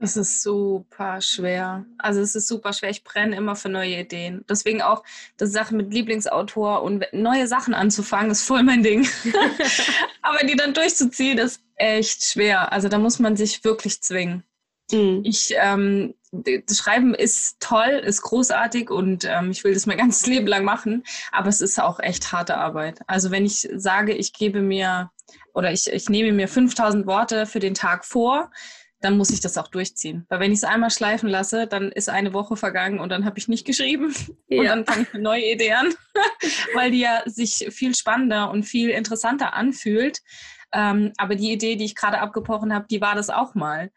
Es 0.03 0.17
ist 0.17 0.41
super 0.41 1.21
schwer. 1.21 1.85
Also 1.99 2.21
es 2.21 2.33
ist 2.33 2.47
super 2.47 2.73
schwer. 2.73 2.89
Ich 2.89 3.03
brenne 3.03 3.35
immer 3.35 3.55
für 3.55 3.69
neue 3.69 3.99
Ideen. 3.99 4.43
Deswegen 4.49 4.81
auch 4.81 5.03
das 5.37 5.51
Sache 5.51 5.75
mit 5.75 5.93
Lieblingsautor 5.93 6.81
und 6.81 7.05
neue 7.13 7.45
Sachen 7.45 7.75
anzufangen, 7.75 8.31
ist 8.31 8.41
voll 8.41 8.63
mein 8.63 8.81
Ding. 8.81 9.07
Aber 10.23 10.39
die 10.47 10.55
dann 10.55 10.73
durchzuziehen, 10.73 11.37
ist 11.37 11.63
echt 11.81 12.23
schwer. 12.23 12.71
Also 12.71 12.87
da 12.87 12.97
muss 12.97 13.19
man 13.19 13.35
sich 13.35 13.63
wirklich 13.63 14.01
zwingen. 14.01 14.43
Mhm. 14.91 15.21
Ich, 15.23 15.53
ähm, 15.55 16.13
das 16.31 16.77
Schreiben 16.77 17.13
ist 17.13 17.59
toll, 17.59 18.01
ist 18.05 18.21
großartig 18.21 18.89
und 18.89 19.25
ähm, 19.25 19.51
ich 19.51 19.63
will 19.63 19.73
das 19.73 19.85
mein 19.85 19.97
ganzes 19.97 20.27
Leben 20.27 20.47
lang 20.47 20.63
machen, 20.63 21.03
aber 21.31 21.49
es 21.49 21.61
ist 21.61 21.79
auch 21.79 21.99
echt 21.99 22.31
harte 22.31 22.57
Arbeit. 22.57 23.01
Also 23.07 23.31
wenn 23.31 23.45
ich 23.45 23.67
sage, 23.75 24.13
ich 24.13 24.33
gebe 24.33 24.61
mir 24.61 25.11
oder 25.53 25.71
ich, 25.71 25.87
ich 25.91 26.09
nehme 26.09 26.31
mir 26.31 26.47
5000 26.47 27.05
Worte 27.05 27.45
für 27.45 27.59
den 27.59 27.73
Tag 27.73 28.05
vor, 28.05 28.51
dann 29.01 29.17
muss 29.17 29.31
ich 29.31 29.41
das 29.41 29.57
auch 29.57 29.67
durchziehen. 29.67 30.25
Weil 30.29 30.39
wenn 30.39 30.51
ich 30.51 30.59
es 30.59 30.63
einmal 30.63 30.91
schleifen 30.91 31.27
lasse, 31.27 31.65
dann 31.65 31.91
ist 31.91 32.07
eine 32.07 32.33
Woche 32.33 32.55
vergangen 32.55 32.99
und 32.99 33.09
dann 33.09 33.25
habe 33.25 33.39
ich 33.39 33.47
nicht 33.47 33.65
geschrieben 33.65 34.13
ja. 34.47 34.59
und 34.59 34.67
dann 34.67 34.85
fange 34.85 35.01
ich 35.03 35.13
eine 35.13 35.23
neue 35.23 35.51
Idee 35.51 35.73
an, 35.73 35.93
weil 36.75 36.91
die 36.91 36.99
ja 36.99 37.23
sich 37.25 37.67
viel 37.71 37.95
spannender 37.95 38.51
und 38.51 38.63
viel 38.63 38.89
interessanter 38.89 39.53
anfühlt. 39.53 40.19
Ähm, 40.73 41.11
aber 41.17 41.35
die 41.35 41.51
Idee, 41.51 41.75
die 41.75 41.85
ich 41.85 41.95
gerade 41.95 42.19
abgebrochen 42.19 42.73
habe, 42.73 42.85
die 42.89 43.01
war 43.01 43.15
das 43.15 43.29
auch 43.29 43.55
mal. 43.55 43.91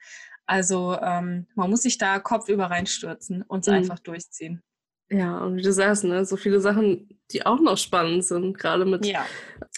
Also 0.46 0.98
ähm, 1.00 1.46
man 1.54 1.70
muss 1.70 1.82
sich 1.82 1.98
da 1.98 2.18
kopfüber 2.18 2.66
reinstürzen 2.66 3.42
und 3.42 3.60
es 3.60 3.66
mhm. 3.68 3.74
einfach 3.74 3.98
durchziehen. 3.98 4.62
Ja, 5.10 5.38
und 5.38 5.56
wie 5.56 5.62
du 5.62 5.72
sagst, 5.72 6.04
ne, 6.04 6.24
so 6.24 6.36
viele 6.36 6.60
Sachen, 6.60 7.20
die 7.30 7.44
auch 7.44 7.60
noch 7.60 7.76
spannend 7.76 8.24
sind, 8.24 8.58
gerade 8.58 8.84
mit 8.84 9.06
ja. 9.06 9.24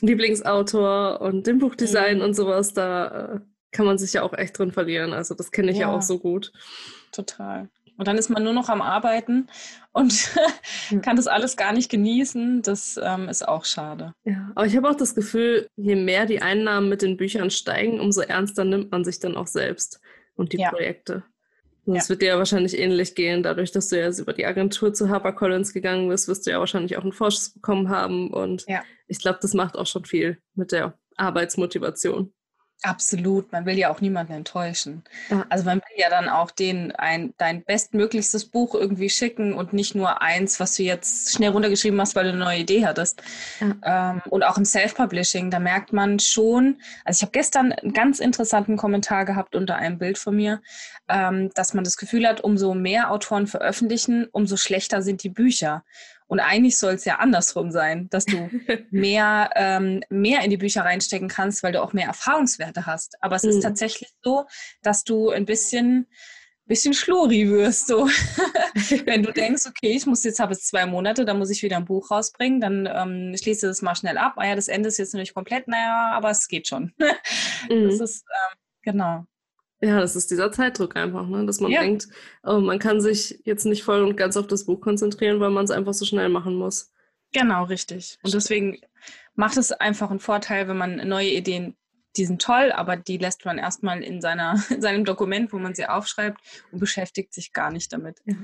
Lieblingsautor 0.01 1.21
und 1.21 1.47
dem 1.47 1.59
Buchdesign 1.59 2.19
mhm. 2.19 2.25
und 2.25 2.35
sowas, 2.35 2.73
da 2.73 3.35
äh, 3.35 3.41
kann 3.73 3.87
man 3.87 3.99
sich 3.99 4.15
ja 4.15 4.23
auch 4.23 4.33
echt 4.33 4.59
drin 4.59 4.73
verlieren. 4.73 5.13
Also 5.13 5.35
das 5.35 5.51
kenne 5.51 5.73
ich 5.73 5.79
ja. 5.79 5.89
ja 5.89 5.95
auch 5.95 6.03
so 6.03 6.19
gut. 6.19 6.53
Total. 7.13 7.69
Und 7.97 8.09
dann 8.09 8.19
ist 8.19 8.29
man 8.29 8.45
nur 8.45 8.53
noch 8.53 8.69
am 8.69 8.83
Arbeiten 8.83 9.49
und 9.93 10.31
kann 11.03 11.17
das 11.17 11.27
alles 11.27 11.57
gar 11.57 11.73
nicht 11.73 11.91
genießen. 11.91 12.63
Das 12.63 13.01
ähm, 13.03 13.29
ist 13.29 13.47
auch 13.47 13.65
schade. 13.65 14.13
Ja, 14.25 14.51
aber 14.55 14.67
ich 14.67 14.77
habe 14.77 14.91
auch 14.91 14.97
das 14.97 15.15
Gefühl, 15.15 15.69
je 15.77 15.97
mehr 15.97 16.27
die 16.27 16.43
Einnahmen 16.43 16.89
mit 16.89 17.03
den 17.03 17.17
Büchern 17.17 17.51
steigen, 17.51 18.01
umso 18.01 18.21
ernster 18.21 18.65
nimmt 18.65 18.91
man 18.91 19.05
sich 19.05 19.19
dann 19.19 19.37
auch 19.37 19.47
selbst 19.47 20.01
und 20.35 20.53
die 20.53 20.59
ja. 20.59 20.71
Projekte. 20.71 21.25
Es 21.87 22.05
ja. 22.05 22.09
wird 22.11 22.23
dir 22.23 22.29
ja 22.29 22.39
wahrscheinlich 22.39 22.77
ähnlich 22.77 23.15
gehen, 23.15 23.45
dadurch, 23.45 23.71
dass 23.71 23.89
du 23.89 23.99
jetzt 23.99 24.19
über 24.19 24.33
die 24.33 24.45
Agentur 24.45 24.93
zu 24.93 25.09
HarperCollins 25.09 25.73
gegangen 25.73 26.09
bist, 26.09 26.27
wirst 26.27 26.47
du 26.47 26.51
ja 26.51 26.59
wahrscheinlich 26.59 26.97
auch 26.97 27.03
einen 27.03 27.13
Vorschuss 27.13 27.51
bekommen 27.51 27.91
haben. 27.91 28.33
Und 28.33 28.65
ja. 28.67 28.83
ich 29.07 29.21
glaube, 29.21 29.39
das 29.41 29.55
macht 29.55 29.77
auch 29.77 29.87
schon 29.87 30.05
viel 30.05 30.39
mit 30.57 30.73
der 30.73 30.99
Arbeitsmotivation. 31.17 32.33
Absolut, 32.83 33.51
man 33.53 33.65
will 33.65 33.79
ja 33.79 33.91
auch 33.91 34.01
niemanden 34.01 34.35
enttäuschen. 34.35 35.03
Ja. 35.31 35.47
Also 35.49 35.65
man 35.65 35.79
will 35.79 35.99
ja 35.99 36.11
dann 36.11 36.29
auch 36.29 36.51
den 36.51 36.93
ein, 36.93 37.33
dein 37.39 37.65
bestmöglichstes 37.65 38.45
Buch 38.45 38.75
irgendwie 38.75 39.09
schicken 39.09 39.55
und 39.55 39.73
nicht 39.73 39.95
nur 39.95 40.21
eins, 40.21 40.61
was 40.61 40.77
du 40.77 40.83
jetzt 40.83 41.33
schnell 41.33 41.51
runtergeschrieben 41.51 41.99
hast, 42.01 42.15
weil 42.15 42.25
du 42.25 42.31
eine 42.31 42.39
neue 42.39 42.61
Idee 42.61 42.87
hattest. 42.87 43.23
Ja. 43.61 44.13
Ähm, 44.13 44.23
und 44.29 44.45
auch 44.45 44.59
im 44.59 44.67
Self-Publishing, 44.67 45.51
da 45.51 45.59
merkt 45.59 45.95
man 45.95 46.19
schon, 46.19 46.81
also 47.05 47.19
ich 47.19 47.23
habe 47.23 47.33
gestern 47.33 47.73
einen 47.73 47.95
ganz 47.95 48.21
interessanten 48.21 48.77
Kommentar 48.77 49.25
gehabt 49.25 49.57
unter 49.57 49.77
einem 49.77 49.99
Bild 49.99 50.19
von 50.19 50.37
mir, 50.37 50.61
ähm, 51.09 51.51
dass 51.55 51.73
man 51.73 51.83
das 51.83 51.97
Gefühl 51.97 52.29
hat, 52.29 52.43
umso 52.43 52.75
mehr 52.75 53.11
Autoren 53.11 53.47
veröffentlichen, 53.47 54.29
umso 54.33 54.57
schlechter 54.57 55.01
sind 55.01 55.23
die 55.23 55.31
Bücher. 55.31 55.83
Und 56.29 56.41
eigentlich 56.41 56.77
soll 56.79 56.95
es 56.95 57.05
ja 57.05 57.17
andersrum 57.17 57.71
sein, 57.71 58.09
dass 58.11 58.25
du 58.25 58.51
mehr, 58.91 59.51
ähm, 59.55 60.03
mehr 60.09 60.43
in 60.43 60.51
die 60.51 60.57
Bücher 60.57 60.83
reinstecken 60.83 61.29
kannst, 61.29 61.63
weil 61.63 61.73
du 61.73 61.83
auch 61.83 61.93
mehr 61.93 62.09
Erfahrungswerte 62.09 62.87
hast. 62.87 63.17
Aber 63.23 63.37
es 63.37 63.45
mhm. 63.45 63.51
ist 63.51 63.61
tatsächlich 63.61 64.11
so, 64.23 64.45
dass 64.83 65.05
du 65.05 65.31
ein 65.31 65.45
bisschen, 65.45 66.07
bisschen 66.65 66.95
schluri 66.95 67.49
wirst. 67.49 67.87
So. 67.87 68.07
Wenn 69.05 69.23
du 69.23 69.33
denkst, 69.33 69.67
okay, 69.67 69.93
ich 69.93 70.07
muss 70.07 70.25
jetzt 70.25 70.41
habe 70.41 70.53
es 70.53 70.65
zwei 70.65 70.85
Monate, 70.85 71.25
dann 71.25 71.39
muss 71.39 71.51
ich 71.51 71.63
wieder 71.63 71.77
ein 71.77 71.85
Buch 71.85 72.11
rausbringen, 72.11 72.61
dann 72.61 72.89
ähm, 72.93 73.37
schließe 73.37 73.69
das 73.69 73.83
mal 73.83 73.95
schnell 73.95 74.19
ab. 74.19 74.35
Ah 74.37 74.47
ja, 74.47 74.57
das 74.57 74.69
Ende 74.69 74.89
ist 74.89 74.99
jetzt 74.99 75.15
noch 75.15 75.21
nicht 75.21 75.35
komplett, 75.35 75.69
naja, 75.69 76.11
aber 76.13 76.31
es 76.31 76.49
geht 76.49 76.67
schon. 76.67 76.93
mhm. 77.71 77.89
Das 77.89 78.01
ist, 78.01 78.25
ähm, 78.25 78.59
genau. 78.83 79.27
Ja, 79.87 80.01
das 80.01 80.17
ist 80.17 80.33
dieser 80.33 80.51
Zeitdruck 80.51 80.97
einfach, 80.97 81.29
ne? 81.29 81.47
dass 81.47 81.61
man 81.61 81.71
ja. 81.71 81.81
denkt, 81.81 82.09
oh, 82.43 82.59
man 82.59 82.81
kann 82.81 83.01
sich 83.01 83.41
jetzt 83.45 83.67
nicht 83.67 83.85
voll 83.85 84.03
und 84.03 84.17
ganz 84.17 84.37
auf 84.37 84.49
das 84.49 84.67
Buch 84.67 84.81
konzentrieren, 84.81 85.39
weil 85.39 85.51
man 85.51 85.65
es 85.65 85.71
einfach 85.71 85.95
so 85.95 86.05
schnell 86.05 86.29
machen 86.29 86.57
muss. 86.57 86.93
Genau, 87.33 87.63
richtig. 87.63 88.19
Und 88.25 88.35
deswegen 88.35 88.81
macht 89.37 89.57
es 89.57 89.71
einfach 89.71 90.11
einen 90.11 90.19
Vorteil, 90.19 90.67
wenn 90.67 90.77
man 90.77 90.97
neue 91.09 91.31
Ideen, 91.31 91.77
die 92.17 92.25
sind 92.25 92.43
toll, 92.43 92.73
aber 92.73 92.97
die 92.97 93.17
lässt 93.17 93.45
man 93.45 93.59
erstmal 93.59 94.03
in, 94.03 94.21
seiner, 94.21 94.61
in 94.71 94.83
seinem 94.83 95.05
Dokument, 95.05 95.53
wo 95.53 95.59
man 95.59 95.77
sie 95.77 95.87
aufschreibt 95.87 96.41
und 96.73 96.81
beschäftigt 96.81 97.33
sich 97.33 97.53
gar 97.53 97.71
nicht 97.71 97.93
damit. 97.93 98.19
Ja. 98.25 98.35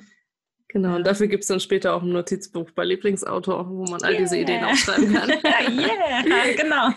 Genau, 0.68 0.94
und 0.94 1.05
dafür 1.05 1.26
gibt 1.26 1.42
es 1.42 1.48
dann 1.48 1.59
später 1.59 1.92
auch 1.92 2.02
ein 2.02 2.12
Notizbuch 2.12 2.70
bei 2.70 2.85
Lieblingsautor, 2.85 3.68
wo 3.68 3.85
man 3.85 4.00
all 4.05 4.12
yeah. 4.12 4.20
diese 4.20 4.38
Ideen 4.38 4.64
aufschreiben 4.64 5.12
kann. 5.12 5.28
yeah, 5.76 6.52
genau. 6.57 6.92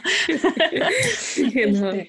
genau. 1.51 2.05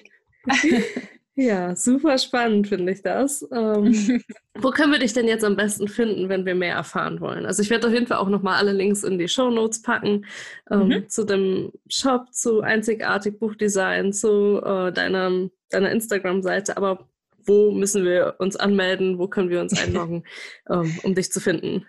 Ja, 1.39 1.75
super 1.75 2.17
spannend 2.17 2.67
finde 2.67 2.93
ich 2.93 3.03
das. 3.03 3.47
Ähm, 3.51 3.93
wo 4.55 4.71
können 4.71 4.91
wir 4.91 4.97
dich 4.97 5.13
denn 5.13 5.27
jetzt 5.27 5.45
am 5.45 5.55
besten 5.55 5.87
finden, 5.87 6.29
wenn 6.29 6.47
wir 6.47 6.55
mehr 6.55 6.73
erfahren 6.73 7.21
wollen? 7.21 7.45
Also 7.45 7.61
ich 7.61 7.69
werde 7.69 7.85
auf 7.85 7.93
jeden 7.93 8.07
Fall 8.07 8.17
auch 8.17 8.27
nochmal 8.27 8.55
alle 8.55 8.71
Links 8.71 9.03
in 9.03 9.19
die 9.19 9.27
Show 9.27 9.51
Notes 9.51 9.83
packen 9.83 10.25
ähm, 10.71 10.87
mhm. 10.87 11.09
zu 11.09 11.25
dem 11.25 11.71
Shop, 11.87 12.33
zu 12.33 12.61
Einzigartig 12.61 13.37
Buchdesign, 13.37 14.13
zu 14.13 14.59
äh, 14.65 14.91
deiner, 14.91 15.47
deiner 15.69 15.91
Instagram-Seite. 15.91 16.75
Aber 16.75 17.07
wo 17.45 17.69
müssen 17.69 18.03
wir 18.03 18.37
uns 18.39 18.55
anmelden? 18.55 19.19
Wo 19.19 19.27
können 19.27 19.51
wir 19.51 19.61
uns 19.61 19.79
einloggen, 19.79 20.23
ähm, 20.71 20.99
um 21.03 21.13
dich 21.13 21.31
zu 21.31 21.39
finden? 21.39 21.85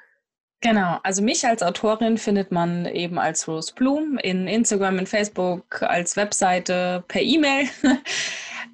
Genau, 0.61 0.99
also 1.05 1.23
mich 1.23 1.47
als 1.47 1.63
Autorin 1.63 2.19
findet 2.19 2.53
man 2.53 2.85
eben 2.85 3.19
als 3.19 3.49
Rose 3.49 3.73
Bloom 3.75 4.19
in 4.19 4.47
Instagram, 4.47 4.99
in 4.99 5.07
Facebook, 5.07 5.83
als 5.83 6.17
Webseite, 6.17 7.03
per 7.09 7.23
E-Mail. 7.23 7.69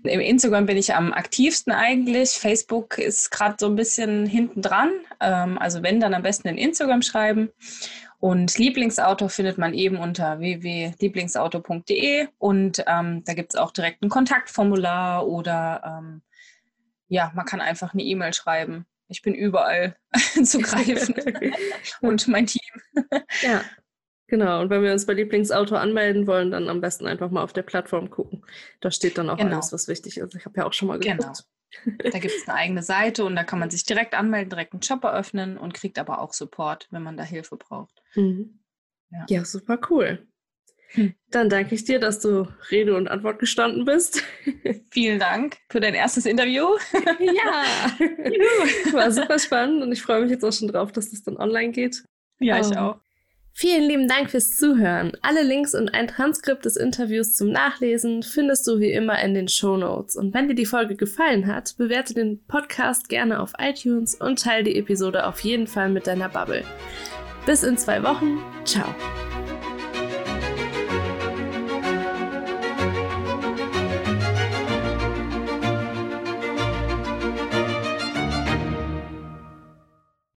Im 0.05 0.21
Instagram 0.21 0.67
bin 0.67 0.77
ich 0.77 0.95
am 0.95 1.13
aktivsten 1.13 1.73
eigentlich. 1.73 2.31
Facebook 2.33 2.99
ist 2.99 3.31
gerade 3.31 3.57
so 3.59 3.67
ein 3.67 3.75
bisschen 3.75 4.27
hinten 4.27 4.63
dran. 4.63 4.91
Ähm, 5.21 5.59
also 5.59 5.83
wenn, 5.83 6.01
dann 6.01 6.15
am 6.15 6.23
besten 6.23 6.49
in 6.49 6.59
Instagram 6.59 7.03
schreiben. 7.03 7.51
Und 8.21 8.57
Lieblingsautor 8.57 9.29
findet 9.29 9.59
man 9.59 9.75
eben 9.75 9.99
unter 9.99 10.39
www.lieblingsautor.de 10.39 12.29
und 12.39 12.83
ähm, 12.87 13.23
da 13.25 13.35
gibt 13.35 13.53
es 13.53 13.61
auch 13.61 13.71
direkt 13.71 14.03
ein 14.03 14.09
Kontaktformular 14.09 15.27
oder 15.27 15.99
ähm, 15.99 16.23
ja, 17.09 17.33
man 17.35 17.45
kann 17.45 17.61
einfach 17.61 17.93
eine 17.93 18.03
E-Mail 18.03 18.33
schreiben. 18.33 18.87
Ich 19.09 19.21
bin 19.21 19.35
überall 19.35 19.97
zu 20.43 20.59
greifen 20.61 21.15
und 22.01 22.27
mein 22.29 22.47
Team. 22.47 22.63
Ja, 23.43 23.63
Genau, 24.27 24.63
und 24.63 24.71
wenn 24.71 24.83
wir 24.83 24.93
uns 24.93 25.05
bei 25.07 25.13
Lieblingsauto 25.13 25.75
anmelden 25.77 26.27
wollen, 26.27 26.51
dann 26.51 26.69
am 26.69 26.81
besten 26.81 27.07
einfach 27.07 27.31
mal 27.31 27.43
auf 27.43 27.53
der 27.53 27.63
Plattform 27.63 28.09
gucken. 28.11 28.45
Da 28.81 28.91
steht 28.91 29.19
dann 29.19 29.29
auch 29.29 29.37
Genau. 29.37 29.55
alles, 29.57 29.73
was 29.73 29.87
wichtig 29.87 30.17
ist. 30.19 30.35
Ich 30.35 30.45
habe 30.47 30.57
ja 30.59 30.67
auch 30.67 30.73
schon 30.73 30.89
mal 30.89 30.99
Genau. 30.99 31.17
geguckt. 31.19 31.45
Da 32.13 32.19
gibt 32.21 32.33
es 32.35 32.49
eine 32.49 32.57
eigene 32.57 32.83
Seite 32.83 33.25
und 33.25 33.35
da 33.37 33.43
kann 33.45 33.59
man 33.59 33.69
sich 33.69 33.85
direkt 33.85 34.15
anmelden, 34.15 34.49
direkt 34.49 34.73
einen 34.73 34.83
Shop 34.83 35.03
eröffnen 35.05 35.59
und 35.59 35.75
kriegt 35.75 35.99
aber 35.99 36.21
auch 36.21 36.33
Support, 36.33 36.87
wenn 36.91 37.03
man 37.03 37.17
da 37.17 37.25
Hilfe 37.25 37.57
braucht. 37.57 38.01
Mhm. 38.15 38.61
Ja. 39.11 39.27
Ja, 39.29 39.45
super 39.45 39.79
cool. 39.91 40.27
Hm. 40.91 41.15
Dann 41.31 41.49
danke 41.49 41.75
ich 41.75 41.85
dir, 41.85 41.99
dass 41.99 42.21
du 42.21 42.47
Rede 42.71 42.95
und 42.97 43.09
Antwort 43.09 43.41
gestanden 43.41 43.85
bist. 43.85 44.23
Vielen 44.93 45.19
Dank 45.19 45.57
für 45.69 45.81
dein 45.81 45.95
erstes 45.95 46.25
Interview. 46.27 46.65
ja, 47.19 47.65
war 48.93 49.11
super 49.11 49.39
spannend 49.41 49.83
und 49.83 49.91
ich 49.93 50.01
freue 50.03 50.23
mich 50.23 50.31
jetzt 50.31 50.45
auch 50.45 50.53
schon 50.53 50.69
drauf, 50.69 50.93
dass 50.93 51.11
das 51.11 51.23
dann 51.25 51.37
online 51.37 51.73
geht. 51.73 52.05
Ja, 52.39 52.59
ich 52.61 52.77
auch. 52.77 52.95
auch. 52.97 53.01
Vielen 53.57 53.89
lieben 53.89 54.09
Dank 54.09 54.33
fürs 54.33 54.57
Zuhören. 54.57 55.13
Alle 55.23 55.45
Links 55.45 55.77
und 55.77 55.95
ein 55.95 56.09
Transkript 56.09 56.65
des 56.65 56.77
Interviews 56.77 57.35
zum 57.35 57.51
Nachlesen 57.51 58.25
findest 58.25 58.67
du 58.67 58.81
wie 58.81 58.91
immer 58.91 59.23
in 59.23 59.33
den 59.33 59.47
Show 59.47 59.77
Notes. 59.77 60.17
Und 60.17 60.35
wenn 60.35 60.49
dir 60.49 60.57
die 60.57 60.67
Folge 60.67 60.97
gefallen 60.97 61.47
hat, 61.47 61.77
bewerte 61.79 62.15
den 62.15 62.45
Podcast 62.49 63.09
gerne 63.09 63.39
auf 63.39 63.53
iTunes 63.59 64.17
und 64.17 64.43
teile 64.43 64.65
die 64.65 64.77
Episode 64.77 65.25
auf 65.25 65.39
jeden 65.41 65.69
Fall 65.69 65.89
mit 65.89 66.09
deiner 66.09 66.29
Bubble. 66.29 66.65
Bis 67.47 67.63
in 67.63 67.79
zwei 67.79 68.03
Wochen. 68.03 68.39
Ciao. 68.65 68.93